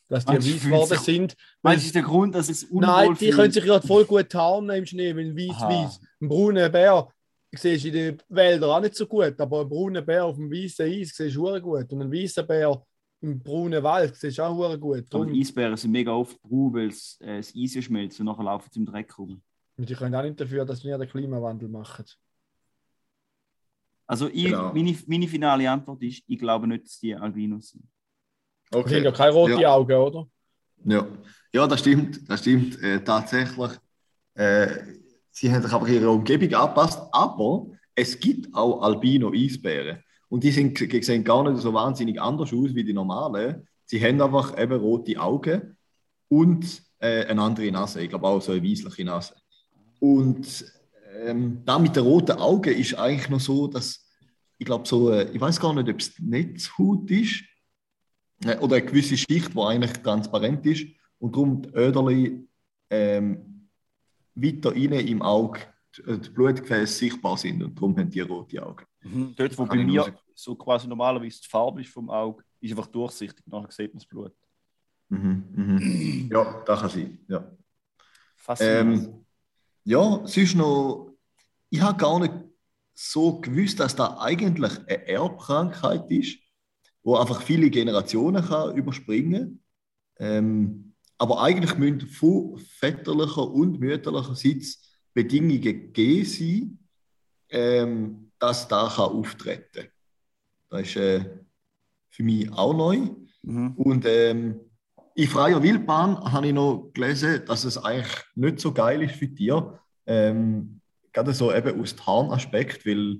[0.09, 1.35] Dass die Meinst weiß fühlt geworden sind.
[1.61, 3.35] Meinst du, das ist der Grund, dass es unwohl Nein, die fühlt?
[3.35, 5.99] können sich ja voll gut tarnen im Schnee, weil ein weiß weiß.
[6.21, 7.07] Ein brauner Bär
[7.53, 10.49] siehst du in den Wäldern auch nicht so gut, aber ein brauner Bär auf dem
[10.51, 11.91] weißen Eis siehst du hure gut.
[11.91, 12.81] Und ein weißer Bär
[13.21, 14.97] im braunen Wald siehst du auch hure gut.
[14.99, 18.27] Aber Darum, die Eisbären sind mega oft braun, weil es, äh, das Eis schmilzt und
[18.27, 19.41] nachher laufen sie im Dreck rum.
[19.77, 22.05] und die können auch nicht dafür, dass wir den Klimawandel machen.
[24.09, 24.73] Also ich, Genau.
[24.73, 27.83] meine, meine finale Antwort ist, ich glaube nicht, dass die Albinos sind.
[28.73, 29.73] Die haben ja keine roten Ja.
[29.73, 30.27] Augen, oder?
[30.85, 31.07] Ja,
[31.53, 32.29] ja das stimmt.
[32.29, 33.71] Das stimmt äh, tatsächlich.
[34.35, 34.67] Äh,
[35.31, 40.03] sie haben sich aber ihre Umgebung angepasst, aber es gibt auch Albino-Eisbären.
[40.29, 43.67] Und die, sind, sehen gar nicht so wahnsinnig anders aus wie die normalen.
[43.85, 45.77] Sie haben einfach eben rote Augen
[46.27, 48.01] und äh, eine andere Nase.
[48.01, 49.35] Ich glaube auch so eine weissliche Nase.
[49.99, 50.65] Und
[51.23, 54.05] ähm, da mit den roten Augen ist eigentlich noch so, dass
[54.57, 57.43] ich glaube so, äh, ich weiß gar nicht, ob es Netzhaut ist
[58.61, 60.87] oder eine gewisse Schicht, die eigentlich transparent ist
[61.19, 62.47] und darum die Öderli
[62.89, 63.69] ähm,
[64.35, 65.61] weiter rein im Auge
[65.97, 68.85] die die Blutgefäße sichtbar sind und darum haben die rote Augen.
[69.35, 72.87] Dort, wo bei mir raus- so quasi normalerweise die Farbe ist vom Auge, ist einfach
[72.87, 74.33] durchsichtig, nachher sieht man das Blut.
[75.09, 76.29] Mhm, mhm.
[76.31, 77.19] Ja, das kann sein.
[77.27, 77.51] Ja.
[78.35, 79.07] Faszinierend.
[79.07, 79.25] Ähm,
[79.85, 81.17] ja, es ist noch,
[81.69, 82.33] ich habe gar nicht
[82.93, 86.37] so gewusst, dass da eigentlich eine Erbkrankheit ist,
[87.07, 89.63] wo einfach viele Generationen kann überspringen
[90.19, 94.81] ähm, Aber eigentlich müssen von väterlicher und mütterlicherseits
[95.13, 96.79] Bedingungen gegeben sein,
[97.49, 99.87] ähm, dass da kann auftreten kann.
[100.69, 101.23] Das ist äh,
[102.09, 102.99] für mich auch neu.
[103.41, 103.71] Mhm.
[103.77, 104.59] Und ähm,
[105.15, 109.33] in freier Wildbahn habe ich noch gelesen, dass es eigentlich nicht so geil ist für
[109.33, 109.79] Tiere.
[110.05, 110.81] Ähm,
[111.13, 113.19] gerade so eben aus Tarnaspekt, weil,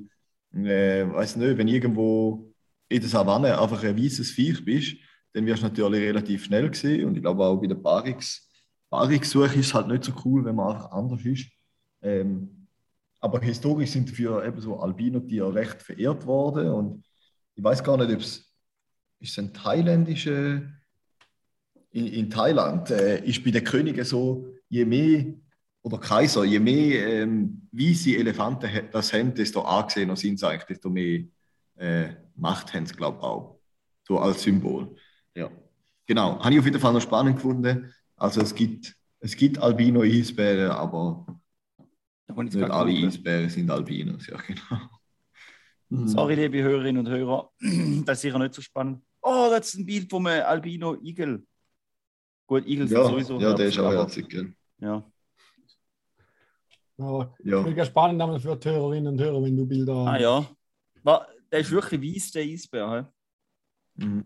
[0.53, 2.53] äh, weiß nicht, wenn irgendwo
[2.89, 4.95] in der Savanne einfach ein weißes Viech bist,
[5.33, 7.05] dann wirst du natürlich relativ schnell gesehen.
[7.05, 8.47] Und ich glaube auch bei der Paarungs
[8.89, 11.49] Paarungssuche ist es halt nicht so cool, wenn man einfach anders ist.
[12.01, 12.67] Ähm,
[13.19, 16.69] aber historisch sind dafür eben so Albino-Tiere recht verehrt worden.
[16.71, 17.03] Und
[17.55, 20.61] ich weiß gar nicht, ob es ein thailändischer
[21.91, 25.25] in, in Thailand äh, ist bei den Königen so, je mehr
[25.81, 30.89] oder Kaiser, je mehr ähm, weiße Elefanten das haben, desto angesehener sind sie eigentlich, desto
[30.89, 31.23] mehr
[31.77, 33.59] äh, Macht haben sie, glaube ich, auch.
[34.03, 34.95] So als Symbol.
[35.35, 35.49] Ja.
[36.05, 36.39] Genau.
[36.39, 37.93] Habe ich auf jeden Fall noch spannend gefunden.
[38.15, 41.25] Also es gibt, es gibt Albino-Eisbären, aber
[42.35, 42.91] nicht alle.
[42.91, 44.27] Eisbären sind Albinos.
[44.27, 44.87] Ja, genau.
[46.07, 47.51] Sorry, liebe Hörerinnen und Hörer,
[48.05, 49.03] das ist sicher nicht so spannend.
[49.21, 51.45] Oh, das ist ein Bild vom äh, Albino-Igel.
[52.45, 53.39] Gut, Igel sind Ja, sowieso.
[53.39, 54.29] ja, der ist auch aber- herzig.
[54.29, 54.53] Gell?
[54.79, 55.03] Ja.
[56.97, 57.61] Aber Ja.
[57.61, 60.45] mega spannend einmal für die Hörerinnen und Hörer, wenn du Bilder Ah ja.
[61.51, 63.13] Der ist wirklich weiß, der Eisbär.
[63.95, 64.25] Mhm.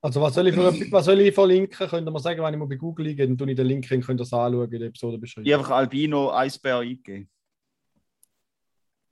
[0.00, 1.88] Also was soll ich, für, was soll ich verlinken?
[1.88, 3.86] Könnt ihr mir sagen, wenn ich mal bei Google eingehe, dann tue ich den Link
[3.86, 5.46] hin, könnt ihr es anschauen in der Episodenbeschreibung.
[5.46, 7.30] Ich habe einfach Albino-Eisbär eingegeben.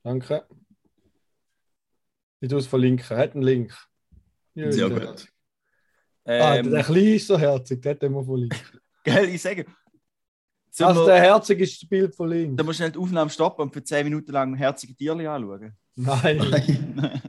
[0.03, 0.47] Danke.
[2.41, 3.17] Ich tue es verlinken.
[3.17, 3.77] Hat einen Link.
[4.55, 5.29] Ja, Sehr gut.
[6.25, 8.81] Ah, Ähm, der Kleine ist so herzig, der hat immer verlinkt.
[9.05, 9.67] gell, ich sage.
[10.79, 12.57] Also wir, der herzig ist das Bild von links.
[12.57, 15.77] dann musst du schnell die Aufnahme stoppen und für 10 Minuten lang herzige Tierchen anschauen.
[15.96, 16.38] Nein.
[16.94, 17.22] Nein.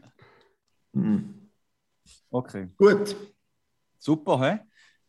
[0.94, 1.50] Mhm.
[2.30, 2.68] Okay.
[2.78, 3.16] Gut.
[4.00, 4.60] Super, hä?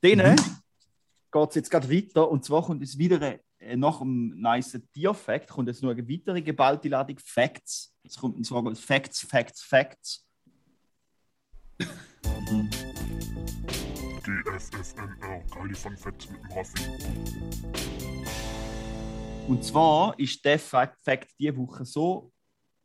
[0.01, 4.79] Dann geht es jetzt gerade weiter und zwar kommt es wieder äh, nach dem nice
[4.93, 7.95] Tier-Fact, kommt jetzt noch eine weitere geballte Ladung Facts.
[8.03, 10.27] Es kommt und zwar Facts, Facts, Facts.
[14.23, 16.83] GFFNR, geile Fun Facts mit dem Raffi.
[19.49, 22.33] Und zwar ist der Fact, Fact diese Woche so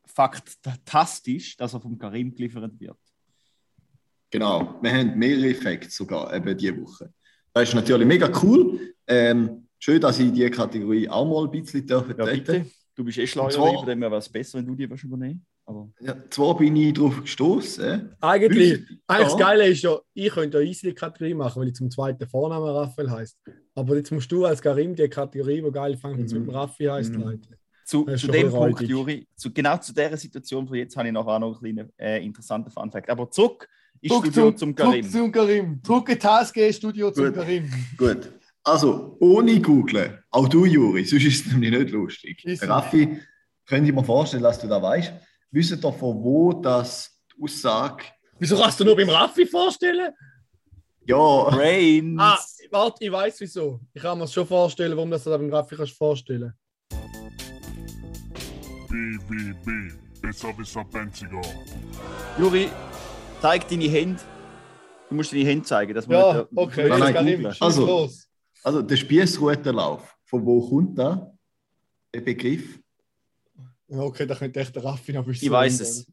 [0.07, 2.97] faktastisch, dass er vom Karim geliefert wird.
[4.29, 7.13] Genau, wir haben mehrere Facts sogar eben diese Woche.
[7.53, 8.93] Das ist natürlich mega cool.
[9.07, 12.65] Ähm, schön, dass ich diese Kategorie auch mal ein bisschen Ja, bitte.
[12.93, 16.15] Du bist eh schlauer, von dem wäre es besser, wenn du die übernehmen Aber ja,
[16.29, 18.15] Zwar bin ich darauf gestoßen.
[18.19, 19.37] Eigentlich, eigentlich das Ja.
[19.37, 23.09] Geile ist ja, ich könnte eine easy Kategorie machen, weil ich zum zweiten Vornamen Raphael
[23.11, 23.37] heißt.
[23.75, 26.21] Aber jetzt musst du als Karim die Kategorie, die geil fängt, Mhm.
[26.23, 27.21] mit dem Raffi heißt, Mhm.
[27.21, 27.55] leiten.
[27.87, 28.89] Zu, zu dem Punkt, räudig.
[28.89, 32.23] Juri, zu, genau zu dieser Situation von jetzt habe ich nachher noch einen kleinen äh,
[32.23, 33.09] interessanten Fun-Fact.
[33.09, 33.67] Aber zurück
[34.01, 35.09] ins Studio zum, Karim.
[35.09, 35.81] Zurück zum Karim.
[35.83, 37.35] Zurück in TSG Studio zum Gut.
[37.35, 37.71] Karim.
[37.97, 38.31] Gut.
[38.61, 42.43] Also, ohne googlen, auch du, Juri, sonst ist es nämlich nicht lustig.
[42.43, 42.67] Ist.
[42.67, 43.21] Raffi,
[43.65, 45.13] könnte ich mir vorstellen, dass du da weißt.
[45.51, 48.03] Wisst ihr von wo das die Aussage.
[48.37, 50.11] Wieso kannst du nur beim Raffi vorstellen?
[51.05, 52.19] Ja, Brains.
[52.19, 52.37] Ah,
[52.69, 53.79] warte, ich weiß wieso.
[53.93, 56.53] Ich kann mir schon vorstellen, warum das beim Raffi kannst vorstellen.
[58.97, 61.41] BWB, Besser, besser, Benziger.
[62.39, 62.67] Juri,
[63.41, 64.19] zeig deine Hände.
[65.09, 66.87] Du musst deine Hände zeigen, dass wir Ja, nicht- okay.
[66.89, 67.53] Nein, jetzt nein, kann ich googeln.
[67.53, 68.27] schieß Also- los.
[68.63, 71.31] Also der Spießrutenlauf, von wo kommt da
[72.13, 72.79] der Begriff?
[73.87, 75.45] Ja, Okay, da könnte echt der Raffi noch wissen.
[75.45, 76.07] Ich weiß es.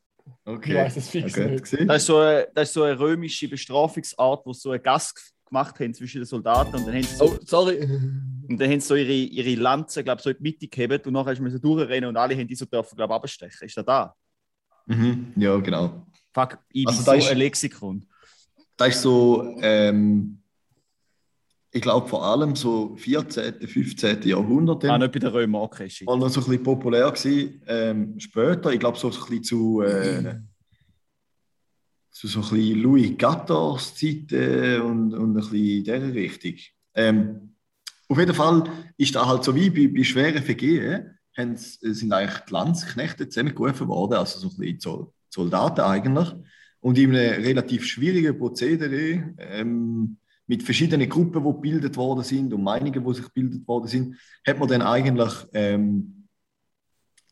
[0.44, 0.73] Okay.
[0.73, 1.51] Ich weiß es fix okay.
[1.53, 1.62] nicht.
[1.62, 1.88] gesehen?
[1.88, 5.20] Das ist, so eine, das ist so eine römische Bestrafungsart, wo so einen Gas g-
[5.44, 7.78] gemacht haben zwischen den Soldaten und dann haben sie so, Oh, sorry.
[8.48, 11.12] und dann haben sie so ihre, ihre Lanze, glaube so in die Mitte gehebt und
[11.12, 13.66] nachher musst du durchrennen und alle haben die so dürfen, glaube ich, abstechen.
[13.66, 14.14] Ist das da?
[14.87, 15.33] Mhm.
[15.37, 16.07] Ja, genau.
[16.33, 18.07] Fuck, ich Also bin da so ist- ein Lexikon.
[18.76, 20.40] Das ist so, ähm,
[21.70, 24.22] ich glaube vor allem so 14., 15.
[24.28, 24.85] Jahrhundert.
[24.87, 26.07] Ah, nicht bei den Römern, okay, shit.
[26.07, 27.62] war noch so ein bisschen populär gewesen.
[27.66, 30.37] Ähm, später, ich glaube so ein bisschen zu, äh,
[32.14, 36.55] so ein bisschen Louis Gators Zeiten und, und ein bisschen in dieser Richtung.
[36.94, 37.55] Ähm,
[38.09, 38.64] auf jeden Fall
[38.96, 43.88] ist da halt so wie bei, bei schweren Vergehen, haben, sind eigentlich die Landsknechte zusammengerufen
[43.88, 46.33] worden, also so ein bisschen Sol- Soldaten eigentlich.
[46.81, 52.62] Und in einem relativ schwierigen Prozedere, ähm, mit verschiedenen Gruppen, die gebildet worden sind und
[52.62, 56.29] Meinungen, die sich gebildet worden sind, hat man dann eigentlich ähm,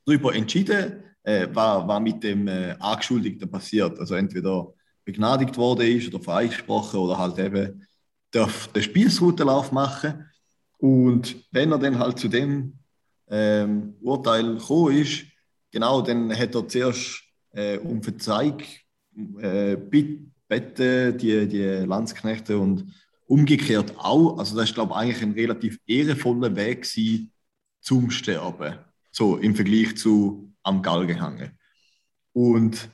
[0.04, 3.98] darüber entschieden, äh, was, was mit dem äh, Angeschuldigten passiert.
[3.98, 4.72] Also entweder
[5.04, 7.86] begnadigt worden ist oder freigesprochen oder halt eben
[8.30, 10.26] darf den Spießrutenlauf machen.
[10.78, 12.78] Und wenn er dann halt zu dem
[13.28, 15.24] ähm, Urteil gekommen ist,
[15.70, 18.62] genau, dann hat er zuerst äh, um Verzeihung
[19.38, 20.28] äh, bitten,
[21.18, 22.92] die, die Landsknechte und
[23.26, 24.38] umgekehrt auch.
[24.38, 27.32] Also das ist, glaube ich, eigentlich ein relativ ehrenvoller Weg gewesen
[27.80, 28.74] zum Sterben.
[29.10, 31.58] So im Vergleich zu am Galgen hängen.
[32.32, 32.90] Und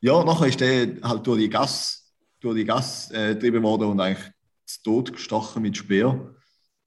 [0.00, 4.00] ja, nachher ist der halt durch die Gas, durch die Gas äh, getrieben worden und
[4.00, 4.30] eigentlich
[4.66, 6.34] zu Tod gestochen mit Speer.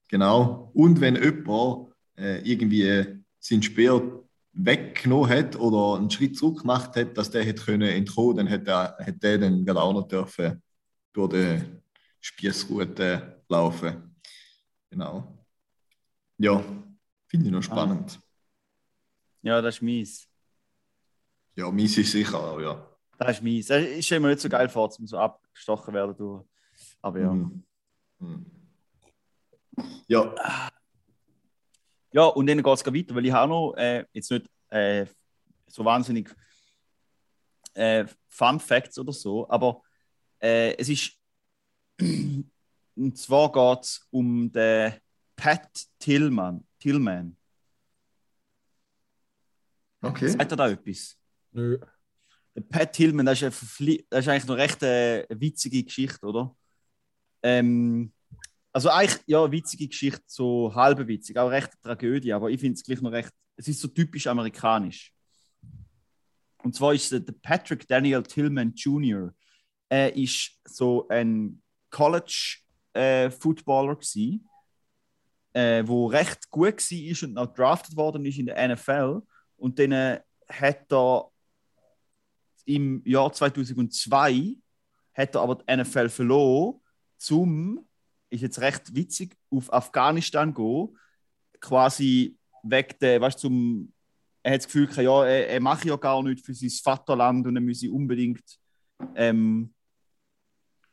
[0.08, 0.72] Genau.
[0.74, 4.02] Und wenn jemand äh, irgendwie seinen Speer
[4.54, 8.72] weggenommen hat oder einen Schritt zurück gemacht hat, dass der hätte können entkommen, dann hätte
[8.72, 10.62] er, hätte der dann gerade auch noch dürfen
[11.14, 11.62] durch die
[12.20, 14.16] Spießroute laufen.
[14.90, 15.46] Genau.
[16.38, 16.64] Ja,
[17.28, 18.20] finde ich noch spannend.
[19.42, 20.28] Ja, das ist mies.
[21.56, 22.86] Ja, mies ist sicher auch, ja.
[23.18, 23.68] Das ist mies.
[23.68, 26.46] Das ist immer nicht so geil vor, zum so abgestochen werden durch.
[27.02, 27.32] Aber ja.
[27.32, 27.64] Mhm.
[28.20, 28.46] Mhm.
[30.08, 30.34] Ja,
[32.12, 35.06] Ja, und dann geht es weiter, weil ich habe noch äh, jetzt nicht äh,
[35.68, 36.36] so wahnsinnig
[37.76, 39.82] äh, Fun Facts oder so, aber
[40.42, 41.18] äh, es ist.
[42.00, 44.94] und zwar geht es um den
[45.36, 46.66] Pat Tillman.
[46.80, 47.36] Tillman.
[50.02, 50.30] Okay.
[50.30, 51.18] Sagt er da etwas?
[51.52, 51.78] Nö.
[52.56, 56.26] Der Pat Tillman, das ist, eine das ist eigentlich noch recht äh, eine witzige Geschichte,
[56.26, 56.56] oder?
[57.44, 58.12] Ähm,
[58.72, 62.60] also eigentlich, ja, eine witzige Geschichte, so halbe witzig, auch recht eine Tragödie, aber ich
[62.60, 65.14] finde es gleich noch recht, es ist so typisch amerikanisch.
[66.64, 69.34] Und zwar ist der Patrick Daniel Tillman Jr.
[69.88, 74.42] Er ist so ein College-Footballer gsi,
[75.54, 79.22] äh, wo recht gut war und auch drafted worden ist in der NFL.
[79.60, 81.32] Und dann äh, hat er
[82.66, 84.56] im Jahr 2002
[85.14, 86.80] hat er aber die NFL verloren,
[87.18, 87.86] zum,
[88.30, 90.98] ist jetzt recht witzig, auf Afghanistan gehen,
[91.60, 93.92] quasi weg der, weißt zum,
[94.44, 97.56] er hat das Gefühl, ja, er, er mache ja gar nichts für sein Vaterland und
[97.56, 98.44] er müsse unbedingt
[99.16, 99.74] ähm,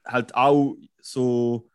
[0.05, 1.71] halt auch so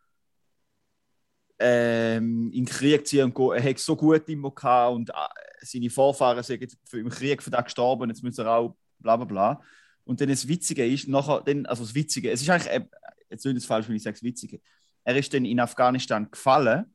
[1.58, 3.52] ähm, in den Krieg ziehen und gehen.
[3.52, 5.12] Er hat so gut immer gehabt und äh,
[5.62, 9.62] seine Vorfahren sind im Krieg für das gestorben, jetzt müssen er auch bla bla bla.
[10.04, 12.84] Und dann das Witzige ist, nachher, dann, also das Witzige, es ist eigentlich, äh,
[13.30, 14.60] jetzt nicht das falsch, wenn ich sage das Witzige,
[15.04, 16.86] er ist dann in Afghanistan gefallen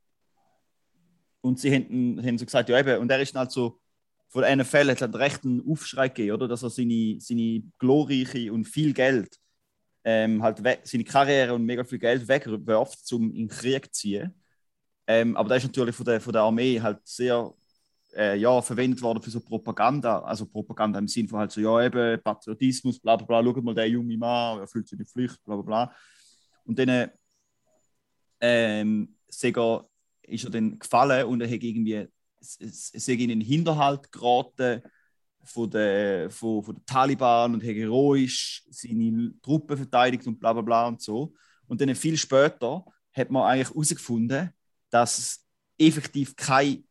[1.42, 3.80] und sie haben, haben so gesagt, ja eben, und er ist dann halt so,
[4.30, 6.48] von der NFL hat recht einen Aufschrei gegeben, oder?
[6.48, 9.38] dass er seine, seine glorreiche und viel Geld,
[10.04, 14.34] ähm, halt seine Karriere und mega viel Geld wegwirft, um in den Krieg zu ziehen.
[15.08, 17.54] Ähm, aber das ist natürlich von der, von der Armee halt sehr
[18.18, 20.20] äh, ja, verwendet worden für so Propaganda.
[20.20, 23.76] Also Propaganda im Sinne von halt so, ja, eben Patriotismus, bla bla bla, schaut mal,
[23.76, 25.96] der junge Mann, er fühlt seine Pflicht, bla bla bla.
[26.66, 27.12] Und dann
[28.42, 29.86] ähm, Sega
[30.24, 32.08] ist er dann gefallen und er hat irgendwie
[32.60, 34.82] ist in den Hinterhalt geraten
[35.44, 40.62] von den, von, von den Taliban und hat heroisch seine Truppen verteidigt und bla bla
[40.62, 41.34] bla und so.
[41.68, 44.52] Und dann viel später hat man eigentlich herausgefunden,
[44.90, 45.46] dass es
[45.78, 46.84] effektiv kein,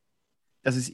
[0.63, 0.91] dass es,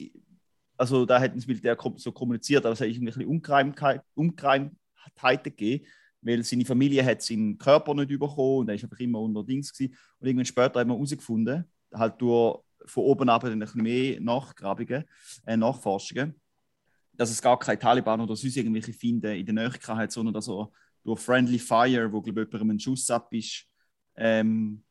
[0.82, 5.86] also da hat das Militär kom- so kommuniziert, aber es hat irgendwie Ungereimtheit, Ungereimtheiten gegeben,
[6.20, 9.72] weil seine Familie hat seinen Körper nicht bekommen und er ist einfach immer unter Dings
[9.72, 9.96] gewesen.
[10.18, 11.64] Und irgendwann später hat man herausgefunden,
[11.94, 15.04] halt durch von oben ab ein bisschen mehr Nachgrabungen,
[15.46, 16.34] äh, Nachforschungen,
[17.12, 20.48] dass es gar keine Taliban oder sonst irgendwelche Finde in der Nähe hat, sondern dass
[20.48, 20.68] er
[21.04, 23.68] durch Friendly Fire, wo glaube ich jemandem einen Schuss ab ist,
[24.16, 24.82] ähm,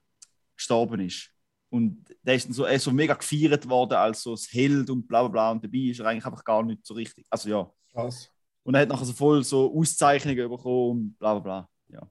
[0.55, 1.31] gestorben ist.
[1.71, 4.89] Und der ist dann so, er ist so mega gefeiert worden als so das Held
[4.89, 5.51] und bla bla bla.
[5.51, 7.25] Und dabei ist er eigentlich einfach gar nicht so richtig.
[7.29, 7.71] Also ja.
[7.93, 8.29] Krass.
[8.63, 11.69] Und er hat nachher so voll so Auszeichnungen bekommen und bla bla bla.
[11.87, 12.09] Ja.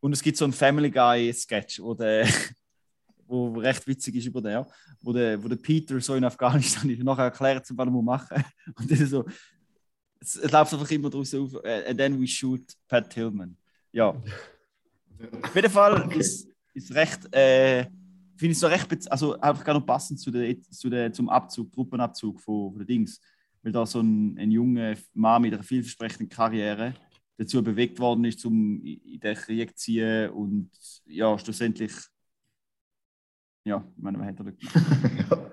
[0.00, 2.26] Und es gibt so einen Family Guy-Sketch, wo, der,
[3.26, 4.64] wo recht witzig ist über den,
[5.02, 8.44] wo der, wo der Peter so in Afghanistan ist und nachher erklärt, was er machen
[8.66, 8.76] muss.
[8.76, 9.26] Und dann so,
[10.20, 13.56] es, es läuft einfach immer draus auf, and then we shoot Pat Tillman.
[13.92, 14.08] Ja.
[15.42, 16.49] Auf jeden Fall ist
[16.82, 17.84] ist recht, äh,
[18.36, 21.70] finde ich so recht, also einfach gar noch passend zu der, zu der, zum Abzug,
[21.72, 23.20] Truppenabzug von, von den Dings.
[23.62, 26.94] Weil da so ein, ein junger Mann mit einer vielversprechenden Karriere
[27.36, 30.70] dazu bewegt worden ist, um in den Krieg zu ziehen und
[31.06, 31.92] ja, schlussendlich,
[33.64, 35.52] ja, ich meine, man hat er gemacht.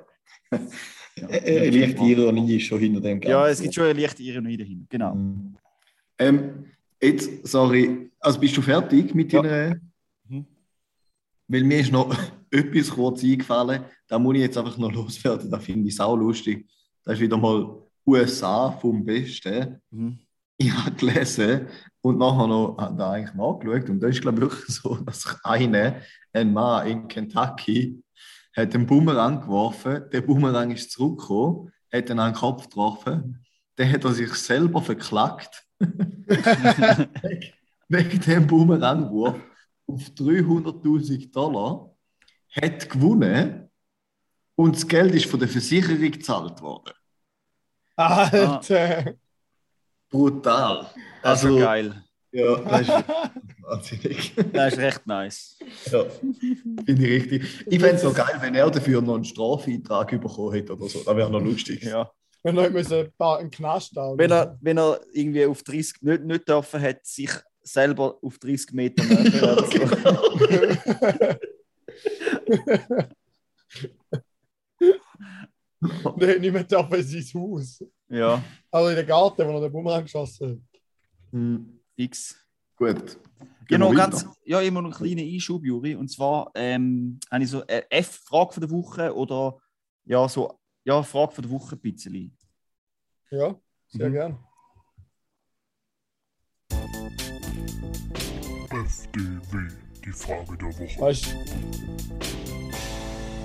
[1.19, 3.31] Eine leichte Ironie ist schon hinter dem Ganzen.
[3.31, 5.15] Ja, es gibt schon eine leichte Ironie dahinter, genau.
[5.15, 5.57] Mhm.
[6.19, 6.65] Ähm,
[7.01, 9.41] jetzt, sorry, also bist du fertig mit Ja.
[9.41, 9.79] deiner.
[11.47, 12.15] Weil mir ist noch
[12.51, 16.67] etwas kurz eingefallen, da muss ich jetzt einfach noch loswerden, da finde ich sau lustig.
[17.03, 19.81] Das ist wieder mal USA vom Besten.
[19.91, 20.19] Mhm.
[20.57, 21.67] Ich habe gelesen
[22.01, 25.97] und nachher noch da eigentlich nachgeschaut und da ist glaube ich wirklich so, dass einer,
[26.33, 28.01] ein Mann in Kentucky,
[28.55, 33.91] hat einen Boomerang geworfen, der Boomerang ist zurückgekommen, hat ihn an den Kopf getroffen, dann
[33.91, 35.63] hat er sich selber verklagt
[37.87, 39.39] wegen dem Boomerangwurf
[39.87, 41.95] auf 300.000 Dollar,
[42.61, 43.69] hat gewonnen
[44.55, 46.93] und das Geld ist von der Versicherung gezahlt worden.
[47.95, 49.15] Alter!
[50.09, 50.89] Brutal.
[51.21, 52.03] Das ist schon geil.
[52.31, 52.89] Ja, das ist
[53.61, 54.33] wahnsinnig.
[54.53, 55.59] Das ist recht nice.
[55.91, 56.05] Ja,
[56.85, 57.65] finde ich richtig.
[57.67, 61.03] Ich fände es noch geil, wenn er dafür noch einen Strafeintrag bekommen hätte oder so.
[61.03, 61.83] Das wäre noch lustig.
[61.83, 62.11] Ja.
[62.43, 64.17] Wenn wir müssen da einen Knast haben.
[64.17, 67.31] Wenn er, wenn er irgendwie auf 30 nicht, nicht dürfen hat, sich
[67.67, 69.57] selber auf 30 Meter näher
[75.79, 76.11] so.
[76.17, 77.83] Der hat nicht mehr dürfen in sein Haus.
[78.09, 80.57] Ja, Also in den Garten, wo er den Bumerang geschossen hat.
[81.31, 82.35] Hm, fix.
[82.75, 83.19] gut.
[83.67, 85.93] Genau, ganz, ja, immer noch einen kleinen Einschub, Juri.
[85.95, 89.57] Und zwar ähm, habe ich so eine F-Frage von der Woche oder
[90.05, 92.37] ja, so, ja, Frage von der Woche ein bisschen.
[93.29, 94.13] Ja, sehr Mhm.
[94.13, 94.39] gern.
[100.07, 101.01] Die Frage der Woche.
[101.01, 101.29] Weißt du,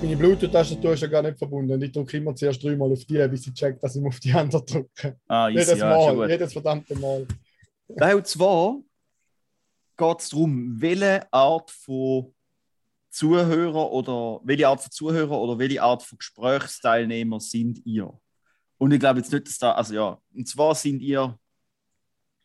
[0.01, 1.73] meine Bluetooth-Tastatur ist ja gar nicht verbunden.
[1.73, 4.33] Und ich drücke immer zuerst dreimal auf die, bis ich check, dass ich auf die
[4.33, 5.19] andere drücke.
[5.27, 6.29] Ah, easy, Jedes ja, Mal, gut.
[6.29, 7.27] jedes verdammte Mal.
[7.89, 8.81] Und zwar
[9.97, 12.33] geht es darum, welche Art von
[13.11, 18.13] Zuhörer oder welche Art von Zuhörer oder welche Art von Gesprächsteilnehmer sind ihr?
[18.79, 21.39] Und ich glaube jetzt nicht, dass da, also ja, und zwar sind ihr,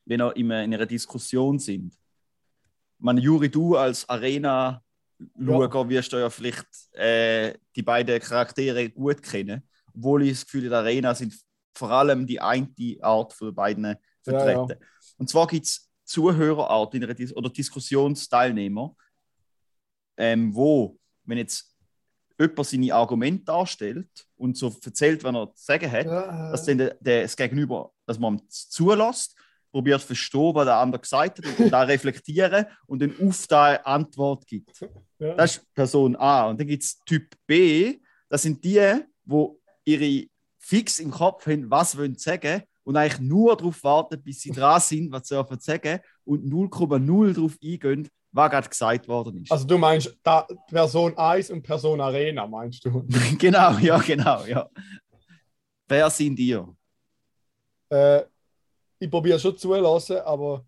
[0.05, 1.93] wenn ihr in einer, in einer Diskussion sind.
[2.99, 9.63] Meine, Juri, du als Arena-Schauer wirst du ja vielleicht äh, die beiden Charaktere gut kennen,
[9.93, 11.33] obwohl ich das Gefühl in der Arena sind
[11.77, 12.69] vor allem die eine
[13.01, 14.83] Art von den beiden Ja, vertreten.
[15.17, 18.95] Und zwar gibt es Zuhörerart Dis oder Diskussionsteilnehmer,
[20.17, 21.75] ähm, wo, wenn jetzt
[22.39, 26.77] jemand seine Argumente darstellt und so erzählt, was er zu sagen hat, Ja, dass dann
[26.77, 29.35] der, das Gegenüber, dass man zulässt,
[29.77, 33.65] probiert zu verstehen, was der andere gesagt hat und da reflektieren und dann auf da
[33.65, 34.81] eine Antwort gibt.
[35.19, 35.35] ja.
[35.35, 36.47] Das ist Person A.
[36.49, 40.25] Und dann gibt es Typ B, das sind die, wo ihre
[40.57, 44.49] fix im Kopf haben, was sie wollen sagen und eigentlich nur darauf warten, bis sie
[44.49, 49.51] dran sind, was sie dürfen sagen und 0,0 darauf eingehen, was gerade gesagt worden ist.
[49.51, 53.05] Also du meinst da, Person 1 und Person Arena, meinst du?
[53.37, 54.67] genau, ja, genau, ja.
[55.87, 56.67] Wer sind ihr?
[57.89, 58.23] Äh,
[58.99, 60.65] ich probiere schon zulassen, aber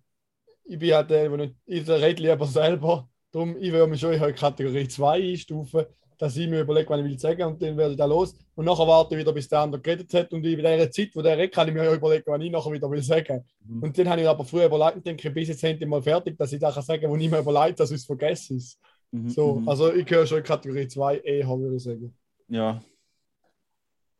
[0.66, 3.10] ich bin halt der, der nicht, ich rede lieber selber.
[3.32, 5.86] Darum, ich würde mich schon in Kategorie 2 einstufen,
[6.18, 8.36] dass ich mir überlege, was ich will sagen und dann werde ich da los.
[8.56, 10.34] Und nachher warte ich wieder, bis der andere geredet hat.
[10.34, 12.90] Und in der Zeit, wo der redet, kann ich mir überlegen, was ich nachher wieder
[12.92, 13.44] will sagen.
[13.66, 13.84] Mhm.
[13.84, 16.52] Und dann habe ich aber früher überlegt und denke, bis jetzt endlich mal fertig, dass
[16.52, 18.80] ich da kann sagen kann, wo ich mir überlegt, dass ich es vergessen ist.
[19.12, 19.70] Mhm, So, mhm.
[19.70, 22.14] also ich gehöre schon in Kategorie 2 eher, würde ich sagen.
[22.48, 22.82] ja.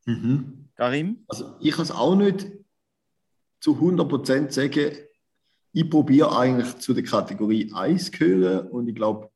[0.06, 0.70] Mhm.
[0.76, 1.26] Karim?
[1.28, 2.48] Also ich kann es auch nicht
[3.60, 4.92] zu 100% sagen.
[5.72, 9.30] Ich probiere eigentlich zu der Kategorie 1 gehören und ich glaube,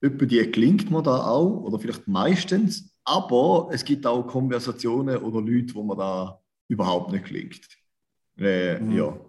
[0.00, 2.90] etwa die gelingt mir da auch oder vielleicht meistens.
[3.04, 7.68] Aber es gibt auch Konversationen oder Leute, wo man da überhaupt nicht gelingt.
[8.38, 8.92] Äh, Mhm.
[8.92, 9.20] Ja,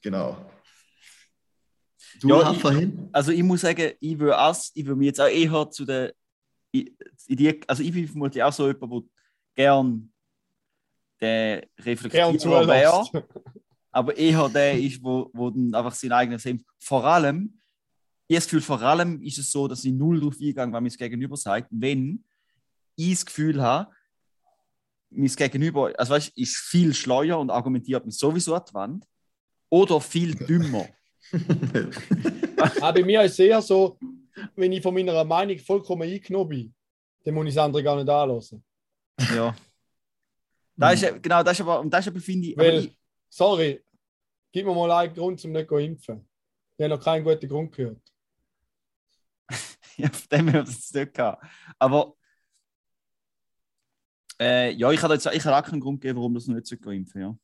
[0.00, 0.36] genau.
[2.20, 2.92] Du, Ja, Raphael?
[3.12, 6.12] Also ich muss sagen, ich will, als, ich will mich jetzt auch eher zu der,
[6.72, 6.96] in
[7.28, 9.02] die, also ich bin vermutlich auch so jemand, der
[9.54, 10.11] gern
[11.22, 13.12] der reflektiert wäre, zulässt.
[13.92, 16.64] aber eher der ist, wo, wo dann einfach sein eigenes Leben.
[16.80, 17.58] Vor allem,
[18.26, 20.88] ich das Gefühl, vor allem ist es so, dass ich null darauf eingehe, wenn mir
[20.88, 22.24] das Gegenüber sagt, wenn
[22.96, 23.90] ich das Gefühl habe,
[25.10, 29.06] mein Gegenüber, also weißt, ist viel schleuer und argumentiert mir sowieso an die Wand
[29.70, 30.86] oder viel dümmer.
[32.80, 33.98] Ah, bei mir ist es eher so,
[34.54, 36.74] wenn ich von meiner Meinung vollkommen eingenommen bin,
[37.24, 38.62] dann muss ich das andere gar nicht anlassen.
[39.34, 39.52] ja.
[40.76, 42.96] Da ist, ja- genau, das ist aber, und das ist aber, finde ich, Weil, ich,
[43.28, 43.84] sorry,
[44.52, 46.28] gib mir mal einen Grund, zum nicht zu impfen.
[46.76, 48.00] Ich habe noch keinen guten Grund gehört.
[49.98, 51.44] Ja, von dem her das nicht gehabt.
[51.78, 52.16] Aber
[54.40, 56.66] äh, ja, ich habe jetzt ich habe auch keinen Grund gegeben, warum das noch nicht
[56.66, 57.36] so impfen ja.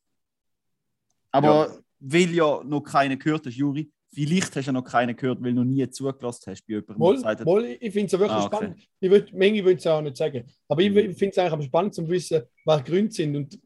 [1.31, 5.41] Aber weil ja noch keiner gehört hast, Juri, vielleicht hast du ja noch keinen gehört,
[5.41, 8.19] weil du noch nie zugelassen hast bei jemandem, gesagt hat, mal, ich finde es ja
[8.19, 8.55] wirklich Ah, okay.
[8.57, 8.79] spannend.
[8.99, 10.43] Ich würd, manche würden es auch nicht sagen.
[10.67, 10.97] Aber ich, Mhm.
[10.97, 13.35] ich finde es eigentlich am spannend zu wissen, was Gründe sind.
[13.35, 13.59] Und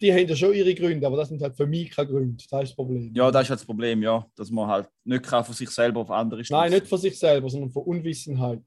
[0.00, 2.36] die haben ja schon ihre Gründe, aber das sind halt für mich keine Gründe.
[2.36, 3.12] Das ist das Problem.
[3.14, 6.00] ja, das ist halt das Problem, ja, dass man halt nicht kann von sich selber
[6.00, 6.70] auf andere Nein, schliessen.
[6.74, 8.62] nicht von sich selber, sondern von Unwissenheit.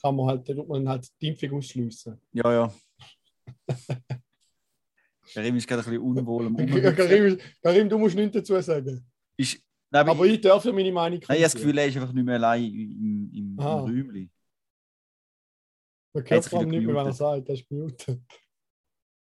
[0.00, 2.18] Kann man halt, da tut man halt die Impfung ausschliessen.
[2.32, 2.74] Ja, ja.
[5.34, 6.52] Karim ist gerade ein bisschen unwohl.
[6.94, 7.38] Karim.
[7.62, 9.04] Karim, du musst nichts dazu sagen.
[9.36, 9.60] Ist,
[9.92, 11.54] nein, aber Aber ich darf ja meine Meinung Nein, ich habe das.
[11.54, 13.80] Gefühl, er ist einfach nicht mehr allein im, im, im Ah.
[13.80, 14.30] Räumchen.
[16.14, 18.20] Man Jetzt hört vor allem nicht mehr, wenn er sagt, das ist gemutet.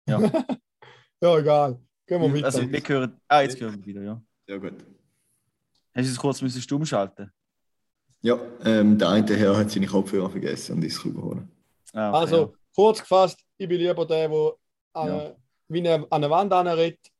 [0.08, 0.20] Ja.
[1.22, 1.80] ja, egal.
[2.08, 2.46] Gehen wir weiter.
[2.46, 3.22] Also, wir hören.
[3.28, 4.22] Ah, jetzt hören wir wieder, ja.
[4.48, 4.74] Ja, gut.
[5.94, 7.32] Hast du es kurz müssen stumm schalten?
[8.22, 11.52] Ja, ähm, der eine Herr hat seine Kopfhörer vergessen und ist es überholen.
[11.94, 14.56] Ah, okay, Also, kurz gefasst, ich bin lieber der, der
[14.96, 15.36] Ja.
[15.68, 17.11] wie eine, an eine Wand anredet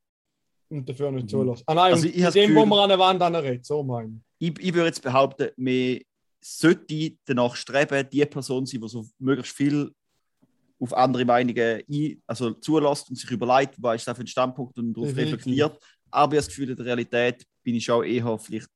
[0.72, 1.30] und dafür nicht Mhm.
[1.30, 1.64] zulässt.
[1.68, 3.84] Ah nein, Also ich in das dem, wo Gefühl- man an eine Wand anredet, so
[3.84, 4.50] meine ich.
[4.60, 6.02] ich, würde jetzt behaupten, wir
[6.40, 9.92] sollten danach streben, die Person sein, die so möglichst viel
[10.80, 14.78] auf andere Meinungen ein, also zulässt und sich überlegt, was ist das für ein Standpunkt
[14.80, 15.78] und darauf reflektiert.
[16.10, 18.68] Aber ich habe das Gefühl, in der Realität bin ich auch eher vielleicht.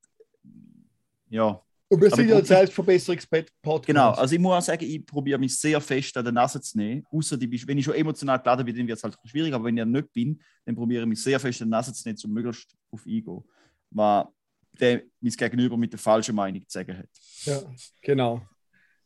[1.29, 1.59] Ja,
[1.95, 2.45] Und wir sind ja ein.
[2.45, 3.85] Selbstverbesserungs-Podcast.
[3.85, 6.77] Genau, also ich muss auch sagen, ich probiere mich sehr fest an der Nase zu
[6.77, 7.03] nehmen.
[7.11, 9.53] Außer wenn ich schon emotional geladen bin, dann wird es halt schwierig.
[9.53, 12.07] Aber wenn ich nicht bin, dann probiere ich mich sehr fest an der Nase zu
[12.07, 13.43] nehmen, um möglichst auf eingehen.
[13.91, 14.27] Was
[14.79, 17.09] der mein Gegenüber mit der falschen Meinung zu sagen hat.
[17.43, 17.61] Ja,
[18.01, 18.41] genau.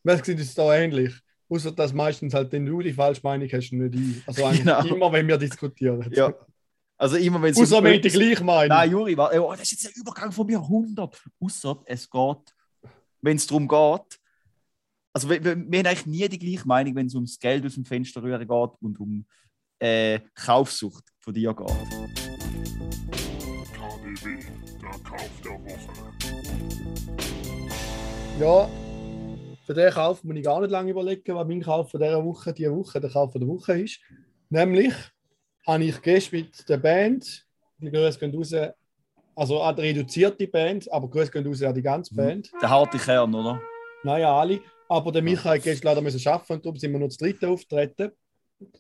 [0.03, 1.13] Wir sehen es da ähnlich.
[1.47, 4.27] Außer dass meistens halt, wenn du die falsche Meinung hast, nicht ich.
[4.27, 4.85] Also eigentlich Genau.
[4.85, 6.07] immer, wenn wir diskutieren.
[6.11, 6.33] Ja.
[6.97, 7.59] Also immer wenn es.
[7.59, 8.69] Außer wenn ich die gleich meine.
[8.69, 11.23] Nein, Juri, oh, das ist jetzt ein Übergang von mir 100.
[11.39, 12.55] Außer es geht,
[13.21, 14.19] wenn es darum geht.
[15.13, 17.75] Also wir, wir, wir haben eigentlich nie die gleiche Meinung, wenn es ums Geld aus
[17.75, 19.25] dem Fenster rühren geht und um
[19.79, 21.67] äh, Kaufsucht von dir geht.
[23.73, 24.39] KDW,
[24.81, 26.09] der Kauf der Woche.
[28.39, 28.69] Ja,
[29.65, 32.53] für den Kauf muss ich gar nicht lange überlegen, was mein Kauf von dieser Woche,
[32.53, 33.99] diese Woche, der Kauf von der Woche ist.
[34.49, 34.93] Nämlich
[35.67, 37.45] habe ich gestern mit der Band,
[37.77, 38.55] die Grüße gehen raus,
[39.39, 42.17] also an die reduzierte Band, aber Grüße gehen raus an die ganze Mhm.
[42.17, 42.51] Band.
[42.61, 43.61] Der harte Kern, oder?
[44.03, 44.59] Nein, ja, alle.
[44.87, 47.43] Aber der Michael hat gestern leider müssen arbeiten und darum sind wir nur zu dritt
[47.45, 48.11] auftreten.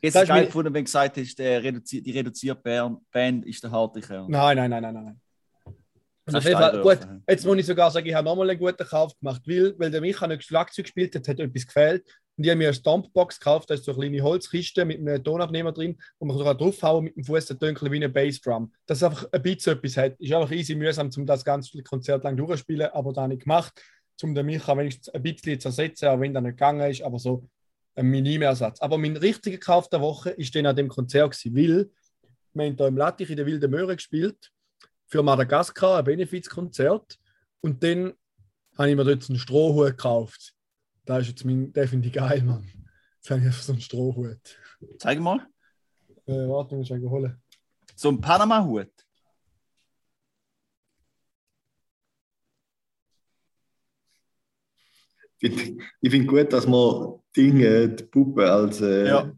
[0.01, 3.71] Jetzt Das ist geil gefunden, wenn du gesagt hast, die reduzierte Band, Band ist der
[3.71, 4.25] harte Kern.
[4.29, 5.21] Nein, nein, nein, nein, nein.
[6.33, 7.23] Jeden Fall, gut, einwerfen.
[7.27, 10.01] jetzt muss ich sogar sagen, ich habe nochmal einen guten Kauf gemacht, weil, weil der
[10.01, 12.03] Michael nicht Schlagzeug gespielt hat, hat etwas gefehlt.
[12.37, 15.21] Und ich habe mir eine Stompbox gekauft, da ist so eine kleine Holzkiste mit einem
[15.21, 18.71] Tonabnehmer drin, wo man sogar draufhauen mit dem Fuß, der tönt wie eine Bassdrum.
[18.85, 20.19] Dass es einfach ein bisschen etwas hat.
[20.19, 23.73] Ist einfach easy mühsam, um das ganze Konzert lang durchzuspielen, aber da habe ich gemacht,
[24.23, 27.19] um den Michael wenigstens ein bisschen zu ersetzen, auch wenn das nicht gegangen ist, aber
[27.19, 27.47] so
[27.95, 28.79] ein Minimersatz.
[28.81, 31.89] Aber mein richtiger Kauf der Woche ist dann an dem Konzert gewesen, weil
[32.53, 34.51] wir haben hier im Lattich in der Wilden Möhre gespielt
[35.09, 37.19] für Madagaskar, ein Benefizkonzert.
[37.61, 38.13] Und dann
[38.77, 40.53] habe ich mir dort einen Strohhut gekauft.
[41.05, 42.63] Da ist jetzt mein, der finde ich geil, Mann.
[43.15, 44.57] Jetzt habe ich einfach so einen Strohhut.
[44.99, 45.45] Zeig mal.
[46.25, 47.41] Äh, warte, ich muss einen holen.
[47.95, 48.91] So ein Panama-Hut.
[55.41, 59.31] Ich finde ich find gut, dass man Dinge, die Puppe als äh, Ja.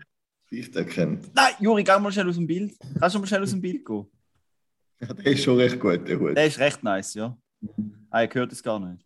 [0.50, 1.34] Gesicht erkennt.
[1.34, 2.74] Nein, Juri, geh mal schnell aus dem Bild.
[3.00, 4.06] Kannst du mal schnell aus dem Bild gehen?
[5.08, 6.38] Ja, der ist schon recht gut, der Hut.
[6.38, 7.36] Der ist recht nice, ja.
[8.10, 9.04] Ah, ihr hört es gar nicht.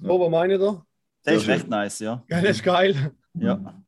[0.00, 0.08] Ja.
[0.10, 0.84] Oh, was meine ich da?
[1.26, 2.22] Der ist recht nice, ja.
[2.28, 3.12] Ja, das ist geil.
[3.34, 3.82] ja.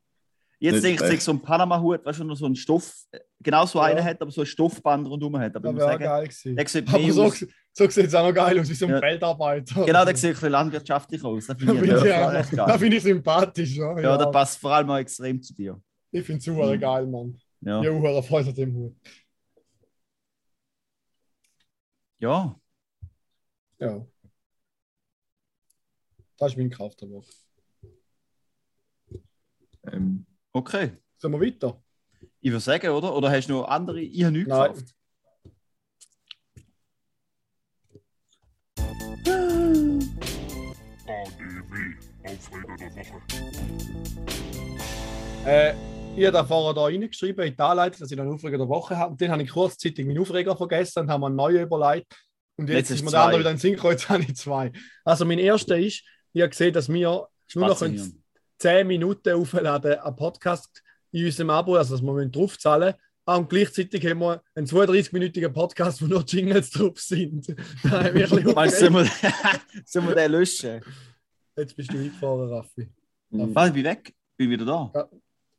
[0.62, 2.92] Jetzt denke ich, so ein Panama-Hut, weißt du, noch so ein Stoff,
[3.40, 3.86] genau so Ja.
[3.86, 5.56] einen hat, aber so ein Stoffband rundherum hat.
[5.56, 6.56] Aber Das ich muss sagen, geil gewesen.
[6.56, 7.38] der sieht Aber so, aus.
[7.72, 8.98] so sieht es auch noch geil aus, wie so ein Ja.
[9.00, 9.86] Feldarbeiter.
[9.86, 11.46] Genau, der sieht ein bisschen landwirtschaftlich aus.
[11.46, 13.74] Das Da finde ich, ich, ja, da finde ich sympathisch.
[13.76, 15.80] Ja, Ja, der passt vor allem auch extrem zu dir.
[16.12, 16.80] Ich finde es super Mhm.
[16.80, 17.38] geil, Mann.
[17.62, 17.82] Ja.
[17.82, 18.96] Ja, Uhr Freude an dem Hut.
[22.20, 22.54] Ja.
[23.78, 24.06] Ja.
[26.38, 27.30] Das ist mein Kauf der Woche.
[29.84, 30.96] Ähm, Okay.
[31.16, 31.80] Sollen wir weiter?
[32.40, 33.14] Ich würde sagen, oder?
[33.14, 34.00] Oder hast du noch andere?
[34.00, 34.72] Ich habe nichts Nein.
[34.72, 34.94] gekauft.
[41.06, 41.94] ADW,
[42.24, 43.20] Aufreger der Woche.
[45.46, 45.74] Äh,
[46.20, 48.96] ich habe da vorher da reingeschrieben in die Anleitung, dass ich einen Aufreger der Woche
[48.96, 49.12] habe.
[49.12, 52.14] Und dann habe ich kurzzeitig meinen Aufreger vergessen und habe mir einen neuen überlegt.
[52.56, 54.70] Und jetzt, Jetzt ist mir der andere wieder ein Synchro, jetzt habe ich zwei.
[55.04, 56.02] Also mein erster ist,
[56.32, 58.22] ich habe gesehen, dass wir nur noch Spazieren.
[58.58, 63.00] 10 Minuten aufladen am Podcast in unserem Abo, also dass wir draufzahlen müssen.
[63.24, 67.46] Ah, und gleichzeitig haben wir einen 32-minütigen Podcast, wo nur Jingles drauf sind.
[67.82, 68.86] Da haben wir ein bisschen Meinst du,
[69.86, 70.80] sollen wir, den löschen?
[71.56, 72.88] Jetzt bist du eingefahren, Raffi.
[73.30, 74.14] Was, ich bin weg?
[74.36, 75.08] Bin wieder da?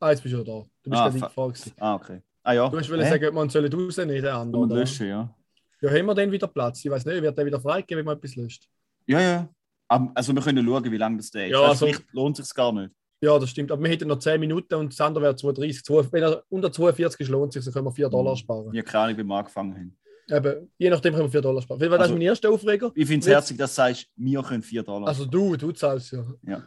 [0.02, 0.52] Ah, jetzt bist du da.
[0.52, 1.72] Du bist Ah, gerade gewesen.
[1.80, 2.22] Ah, okay.
[2.44, 2.68] Ah ja.
[2.70, 4.52] Du hast wollen sagen, ob man sollen rausnehmen, den anderen.
[4.52, 4.76] Sollen wir oder?
[4.82, 5.36] löschen, ja.
[5.82, 6.84] Ja, haben wir dann wieder Platz?
[6.84, 8.68] Ich weiß nicht, wird der wieder freigegeben, wenn man etwas löscht?
[9.06, 9.50] Ja, ja.
[9.88, 11.50] Also wir können schauen, wie lange das dauert.
[11.50, 12.92] Ja, also- Vielleicht lohnt es sich gar nicht.
[13.24, 13.72] Ja, das stimmt.
[13.72, 15.84] Aber wir hätten noch 10 Minuten und das andere wäre 32.
[15.84, 18.74] Zwei- Wenn er unter 42 ist, lohnt es sich, dann können wir 4 Dollar sparen.
[18.74, 19.98] Ich habe keine Ahnung, wie wir angefangen haben.
[20.30, 21.80] Eben, je nachdem können wir 4 Dollar sparen.
[21.80, 22.92] Das Also- ist mein erster Aufreger.
[22.96, 25.08] Ich finde es herzig, dass du sagst, wir können 4 Dollar.
[25.08, 26.26] Also du, du zahlst ja.
[26.48, 26.64] ja.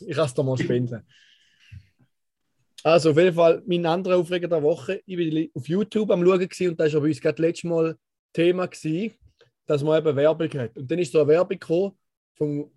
[0.00, 1.06] Ich es dir mal spenden.
[2.92, 5.02] Also auf jeden Fall, mein anderer Aufreger der Woche.
[5.04, 7.96] Ich war auf YouTube am Schauen und da war bei uns gerade letztes Mal
[8.32, 9.14] Thema, gewesen,
[9.66, 10.76] dass man eben Werbung hat.
[10.76, 11.92] Und dann ist so eine Werbung gekommen,
[12.34, 12.70] vom,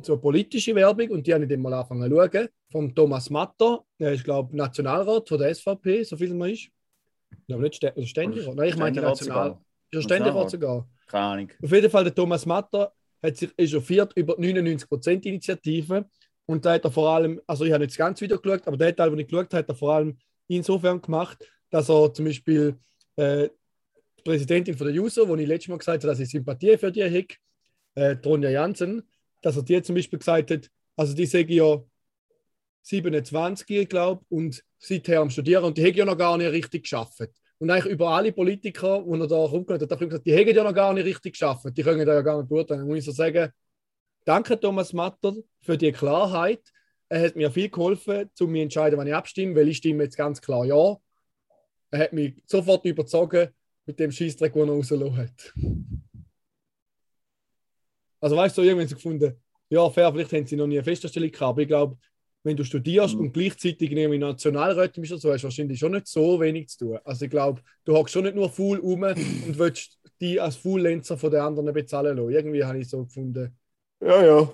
[0.00, 3.30] so eine politische Werbung und die habe ich dann mal angefangen zu schauen, von Thomas
[3.30, 3.84] Matter.
[3.98, 6.68] Er ist, glaube ich, Nationalrat von der SVP, so viel man ist.
[7.30, 8.54] Ich glaube nicht Stä- oder Ständerat.
[8.54, 9.58] Nein, ich meine National.
[9.90, 10.50] Ist er Ständerat Nationalrat.
[10.50, 10.88] sogar?
[11.08, 11.50] Keine Ahnung.
[11.60, 16.08] Auf jeden Fall, der Thomas Matter hat sich echauffiert über die 99%-Initiative.
[16.48, 18.96] Und da hat er vor allem, also ich habe das ganze Video geschaut, aber der
[18.96, 22.74] Teil, den ich geschaut habe, hat er vor allem insofern gemacht, dass er zum Beispiel
[23.16, 23.50] äh,
[24.18, 26.90] die Präsidentin von der JUSO, wo ich letztes Mal gesagt habe, dass ich Sympathie für
[26.90, 27.26] die habe,
[27.96, 29.02] äh, Tronja Jansen,
[29.42, 31.82] dass er dir zum Beispiel gesagt hat, also die sage ja
[32.80, 36.84] 27, ich glaube, und seither am Studieren und die haben ja noch gar nicht richtig
[36.84, 37.28] geschafft.
[37.58, 40.48] Und eigentlich über alle Politiker, die er da rumgehört hat, hat er gesagt, die haben
[40.48, 42.80] ja noch gar nicht richtig geschafft, die können da ja gar nicht beurteilen.
[42.80, 43.52] Dann muss ich so sagen,
[44.28, 46.60] danke Thomas Matter für die Klarheit.
[47.08, 50.04] Er hat mir viel geholfen, um mich zu entscheiden, wann ich abstimme, weil ich stimme
[50.04, 50.96] jetzt ganz klar ja.
[51.90, 53.48] Er hat mich sofort überzogen
[53.86, 55.54] mit dem Scheißdreck, den er rausgelassen hat.
[58.20, 59.34] Also weißt du, so irgendwann so gefunden,
[59.70, 61.96] ja, fair, vielleicht haben sie noch nie eine Festanstellung gehabt, aber ich glaube,
[62.42, 63.20] wenn du studierst Mhm.
[63.20, 66.78] und gleichzeitig irgendwie Nationalrätin bist, oder so, hast du wahrscheinlich schon nicht so wenig zu
[66.78, 66.98] tun.
[67.04, 71.16] Also ich glaube, du hockst schon nicht nur faul rum und willst die als Faulenzer
[71.16, 72.30] von den anderen bezahlen lassen.
[72.30, 73.57] Irgendwie habe ich so gefunden.
[74.00, 74.48] Ja, ja.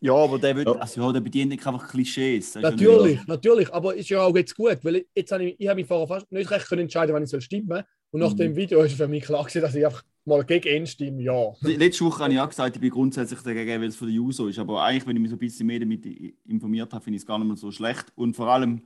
[0.00, 0.72] Ja, aber der, Ja.
[0.72, 2.54] also, ja, der bedient nicht einfach Klischees.
[2.54, 3.72] Natürlich, natürlich.
[3.74, 6.06] Aber ist ja auch jetzt gut, weil ich- jetzt habe ich, ich habe mich vorher
[6.06, 7.82] fast nicht recht können entscheiden, wann ich soll stimmen.
[8.12, 8.36] Und nach Mhm.
[8.36, 11.20] dem Video ist für mich klar gewesen, dass ich einfach mal gegen ihn stimme.
[11.22, 11.52] Ja.
[11.62, 14.46] Letzte Woche habe ich auch gesagt, ich bin grundsätzlich dagegen, weil es von der Juso
[14.46, 14.58] ist.
[14.60, 16.06] Aber eigentlich, wenn ich mich so ein bisschen mehr damit
[16.46, 18.06] informiert habe, finde ich es gar nicht mal so schlecht.
[18.14, 18.82] Und vor allem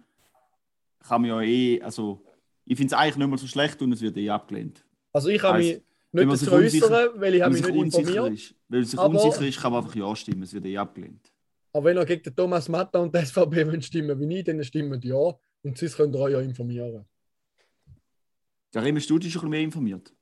[1.06, 2.24] kann man ja eh, also
[2.64, 4.82] ich finde es eigentlich nicht mal so schlecht und es wird eh abgelehnt.
[5.12, 5.82] Also ich habe mich
[6.12, 8.34] nicht unsicher- äußern, weil ich habe es mich sich nicht unsicher informiert.
[8.40, 8.54] ist.
[8.68, 10.42] Weil es sich Aber- unsicher ist, kann man einfach Ja stimmen.
[10.42, 11.32] Es wird eh abgelehnt.
[11.72, 14.62] Aber wenn ihr gegen den Thomas Matta und die SVP wollt stimmen wie ich, dann
[14.62, 15.16] stimmt ja.
[15.64, 17.04] Und sonst könnt ihr euch ja informieren.
[18.72, 20.12] Karim, hast du dich schon ein bisschen mehr informiert?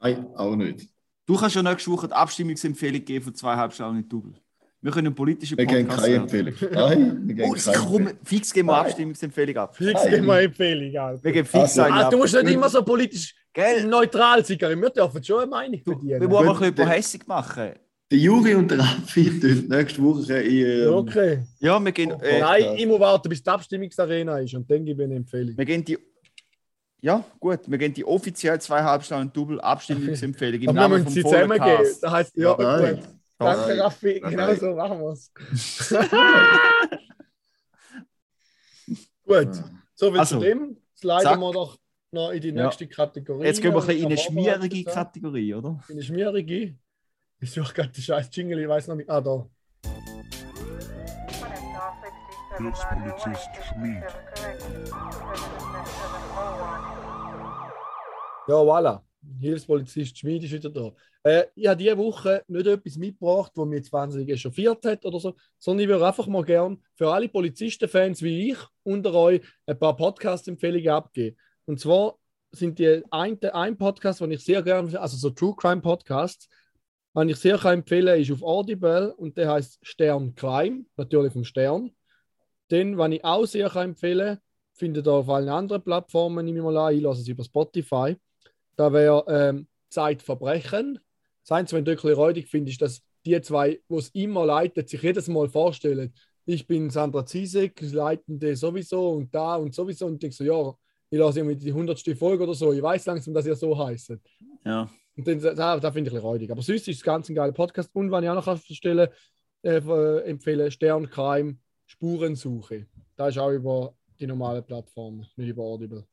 [0.00, 0.88] Nein, auch nicht.
[1.26, 4.32] Du kannst ja nächste Woche die Abstimmungsempfehlung geben von zweieinhalb Stunden in Double.
[4.80, 6.16] Wir können einen politischen Wir geben Podcast keine.
[6.22, 6.54] Empfehlung.
[6.72, 8.18] Nein, wir geben Oh, keine komm, Empfehlung.
[8.24, 8.76] fix geben wir.
[8.76, 9.76] Abstimmungsempfehlung ab.
[9.76, 11.24] Fix dir mal Empfehlung, Alter.
[11.24, 12.10] Wir geben fix Also- eine Ah, ab.
[12.10, 13.84] du musst nicht immer so politisch Gell?
[13.88, 14.56] neutral sein.
[14.56, 14.80] Karim.
[14.82, 16.20] Wir dürfen schon eine Meinung verdienen.
[16.20, 17.72] Wir wollen aber ein bisschen hässig machen.
[18.10, 21.42] Der Juri und der Raffi tun nächste Woche in Ja, ähm, Okay.
[21.58, 25.02] Ja, wir gehen, äh, Nein, ich muss warten, bis die Abstimmungsarena ist und dann gebe
[25.02, 25.58] ich eine Empfehlung.
[25.58, 25.98] wir gehen die.
[27.00, 31.12] Ja, gut, wir gehen die offiziell zweieinhalb Stunden Double Abstimmungsempfehlung im Namen vom.
[31.22, 32.02] Vollcast.
[32.02, 32.96] Das heisst, ja, Nein.
[32.96, 33.04] gut.
[33.38, 33.80] Danke, Nein.
[33.80, 34.20] Raffi.
[34.22, 34.30] Nein.
[34.30, 35.32] Genau so machen wir es.
[39.26, 39.48] gut,
[39.94, 40.76] so viel Also, zu dem.
[40.92, 41.40] Jetzt leiten zack.
[41.40, 41.76] wir doch
[42.10, 42.64] noch in die Ja.
[42.64, 43.44] nächste Kategorie.
[43.46, 44.84] Jetzt gehen wir ein bisschen in eine schmierige.
[44.84, 45.80] Kategorie, oder?
[45.88, 46.76] In eine schmierige.
[47.40, 49.08] Ich suche gerade den scheiß Jingle, ich weiß noch nicht.
[49.08, 49.48] Ah, da.
[52.56, 54.02] Hilfspolizist Schmied.
[58.48, 59.02] Ja, voilà.
[59.40, 60.92] Hilfspolizist Schmid ist wieder da.
[61.22, 65.20] Äh, ich habe diese Woche nicht etwas mitgebracht, das mich jetzt wahnsinnig echauffiert hat oder
[65.20, 69.78] so, sondern ich würde einfach mal gern für alle Polizistenfans wie ich unter euch ein
[69.78, 71.36] paar Podcast-Empfehlungen abgeben.
[71.68, 72.18] Und zwar
[72.50, 76.48] sind die ein, ein Podcast, den ich sehr gerne, also so True Crime Podcasts,
[77.14, 81.44] den ich sehr kann empfehlen ist auf Audible und der heißt Stern Crime, natürlich vom
[81.44, 81.90] Stern.
[82.70, 84.38] Den, was ich auch sehr kann empfehlen
[84.72, 88.16] findet ihr auf allen anderen Plattformen, nehme ich mal an, ich lasse es über Spotify.
[88.76, 90.98] Da wäre ähm, Zeitverbrechen.
[91.42, 94.86] Das Einzige, du ein bisschen räudig findest, ist, dass die zwei, die es immer leiten,
[94.86, 96.14] sich jedes Mal vorstellen,
[96.46, 100.06] ich bin Sandra Ziesek, Leitende sowieso und da und sowieso.
[100.06, 100.74] Und ich so, ja,
[101.10, 102.00] ich lasse irgendwie die 100.
[102.18, 102.72] Folge oder so.
[102.72, 104.14] Ich weiß langsam, dass ihr so heißt.
[104.64, 104.90] Ja.
[105.16, 106.50] Und dann, da, da finde ich ein bisschen räudig.
[106.50, 107.90] Aber sonst ist es ganz ein geiler Podcast.
[107.94, 109.08] Und wenn ich auch noch verstellen,
[109.62, 112.86] äh, äh, empfehle, Sterncrime, Spurensuche.
[113.16, 116.06] Da ist auch über die normale Plattform, nicht über Audible.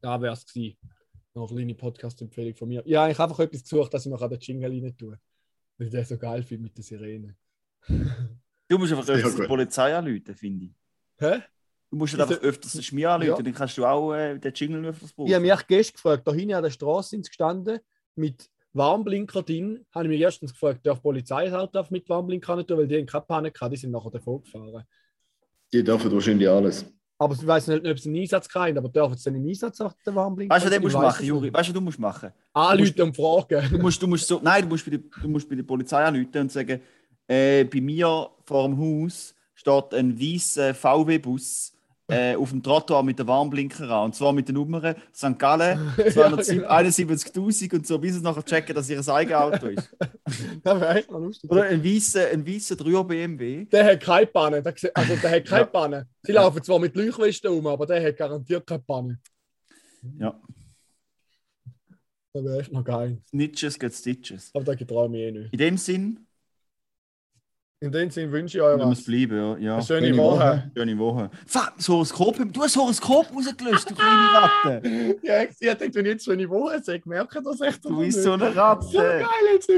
[0.00, 0.78] Da wäre es gewesen.
[1.34, 2.82] Noch eine kleine Podcast-Empfehlung von mir.
[2.86, 5.18] Ja, ich habe einfach etwas gesucht, dass ich noch an den Jingle rein tue.
[5.76, 7.36] Weil ich den so geil finde mit der Sirene.
[8.68, 9.46] Du musst einfach die.
[9.46, 10.72] Polizei anrufen, finde ich.
[11.18, 11.42] Hä?
[11.94, 13.40] Du musst Ist einfach er- öfters mir anrufen, Ja.
[13.42, 15.28] dann kannst du auch äh, den Jingle öfters brauchen.
[15.28, 17.78] Ich habe mich echt gestern gefragt, da hinten an der Straße sind sie gestanden,
[18.16, 19.86] mit Warnblinker drin.
[19.94, 22.88] Habe ich mich erstens gefragt, darf die Polizei halt darf mit Warnblinker nicht tun, weil
[22.88, 24.82] die haben keine Panik gehabt, die sind nachher davon gefahren.
[25.72, 26.84] Die dürfen wahrscheinlich alles.
[27.16, 29.92] Aber ich weiß nicht, ob sie einen Einsatz kriegen, aber dürfen sie im Einsatz auch
[30.04, 30.52] den Warnblinker?
[30.52, 31.54] Weißt du, du Ich musst weiss machen, Juri?
[31.54, 32.32] Weißt du, was du musst machen?
[32.54, 33.68] Anrufen und fragen.
[33.70, 36.02] Du musst, du musst so, nein, du musst, bei der, du musst bei der Polizei
[36.04, 36.80] anrufen und sagen,
[37.28, 41.70] äh, bei mir vor dem Haus steht ein weißer VW-Bus
[42.08, 44.04] äh, auf dem Trottoir mit den Warnblinker an.
[44.06, 45.38] Und zwar mit den Nummern St.
[45.38, 46.36] Gallen Ja, genau.
[46.36, 49.96] 271.000 und so, bis sie nachher checken, dass ihr eigenes Auto ist.
[50.62, 51.50] Das wäre echt noch lustig.
[51.50, 53.64] Oder ein weißer ein weißer 3er BMW.
[53.66, 54.62] Der hat keine Panne.
[54.62, 55.66] Der, also der hat keine Ja.
[55.66, 56.08] Panne.
[56.22, 56.42] Sie Ja.
[56.42, 59.18] laufen zwar mit Leuchtwesten um, aber der hat garantiert keine Panne.
[60.18, 60.38] Ja,
[62.32, 63.18] Das wäre echt noch geil.
[63.28, 64.50] Snitches get Stitches.
[64.54, 65.52] Aber da getraue ich mich eh nicht.
[65.52, 66.26] In dem Sinn,
[67.80, 69.00] In dem Sinne wünsche ich euch wir was.
[69.00, 69.56] es bleiben, ja.
[69.76, 69.82] ja.
[69.82, 70.38] Schöne Schöne Woche.
[70.38, 70.70] Woche.
[70.76, 71.30] Schöne Woche.
[71.46, 75.16] Fuck, das Horoskop, du hast das Horoskop rausgelöst, du kleine Ratte.
[75.22, 77.84] Ja, ich sie hat gedacht, wenn ich jetzt schöne Woche sage, merke ich das echt.
[77.84, 78.96] Du bist so eine So Ratte.
[78.96, 79.68] geil jetzt.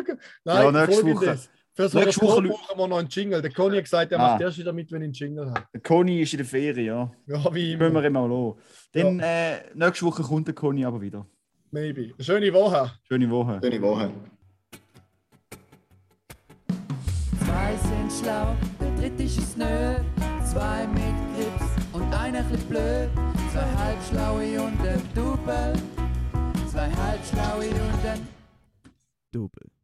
[0.44, 1.50] Nein, Ja, nächste folgendes.
[1.74, 3.42] Fürs Nächste Horoskop Woche- brauchen wir noch einen Jingle.
[3.42, 4.32] Der Conny hat gesagt, er Ah.
[4.32, 5.62] macht erst wieder mit, wenn ich einen Jingle habe.
[5.74, 7.10] Der Conny ist in der Ferien, ja.
[7.26, 8.20] Ja, wie Können wir immer.
[8.20, 8.56] immer los.
[8.92, 11.26] Dann äh, nächste Woche kommt der Conny aber wieder.
[11.72, 12.12] Maybe.
[12.14, 12.92] Eine schöne Woche.
[13.08, 13.60] Schöne Woche.
[13.62, 14.10] Schöne Woche.
[18.26, 19.96] Schlau, der dritte ist es nö.
[20.44, 23.10] Zwei mit Grips und einer chli blöd.
[23.52, 25.74] Zwei halbschlaue und ein Double.
[26.70, 28.28] Zwei halbschlaue und ein
[29.32, 29.75] Double.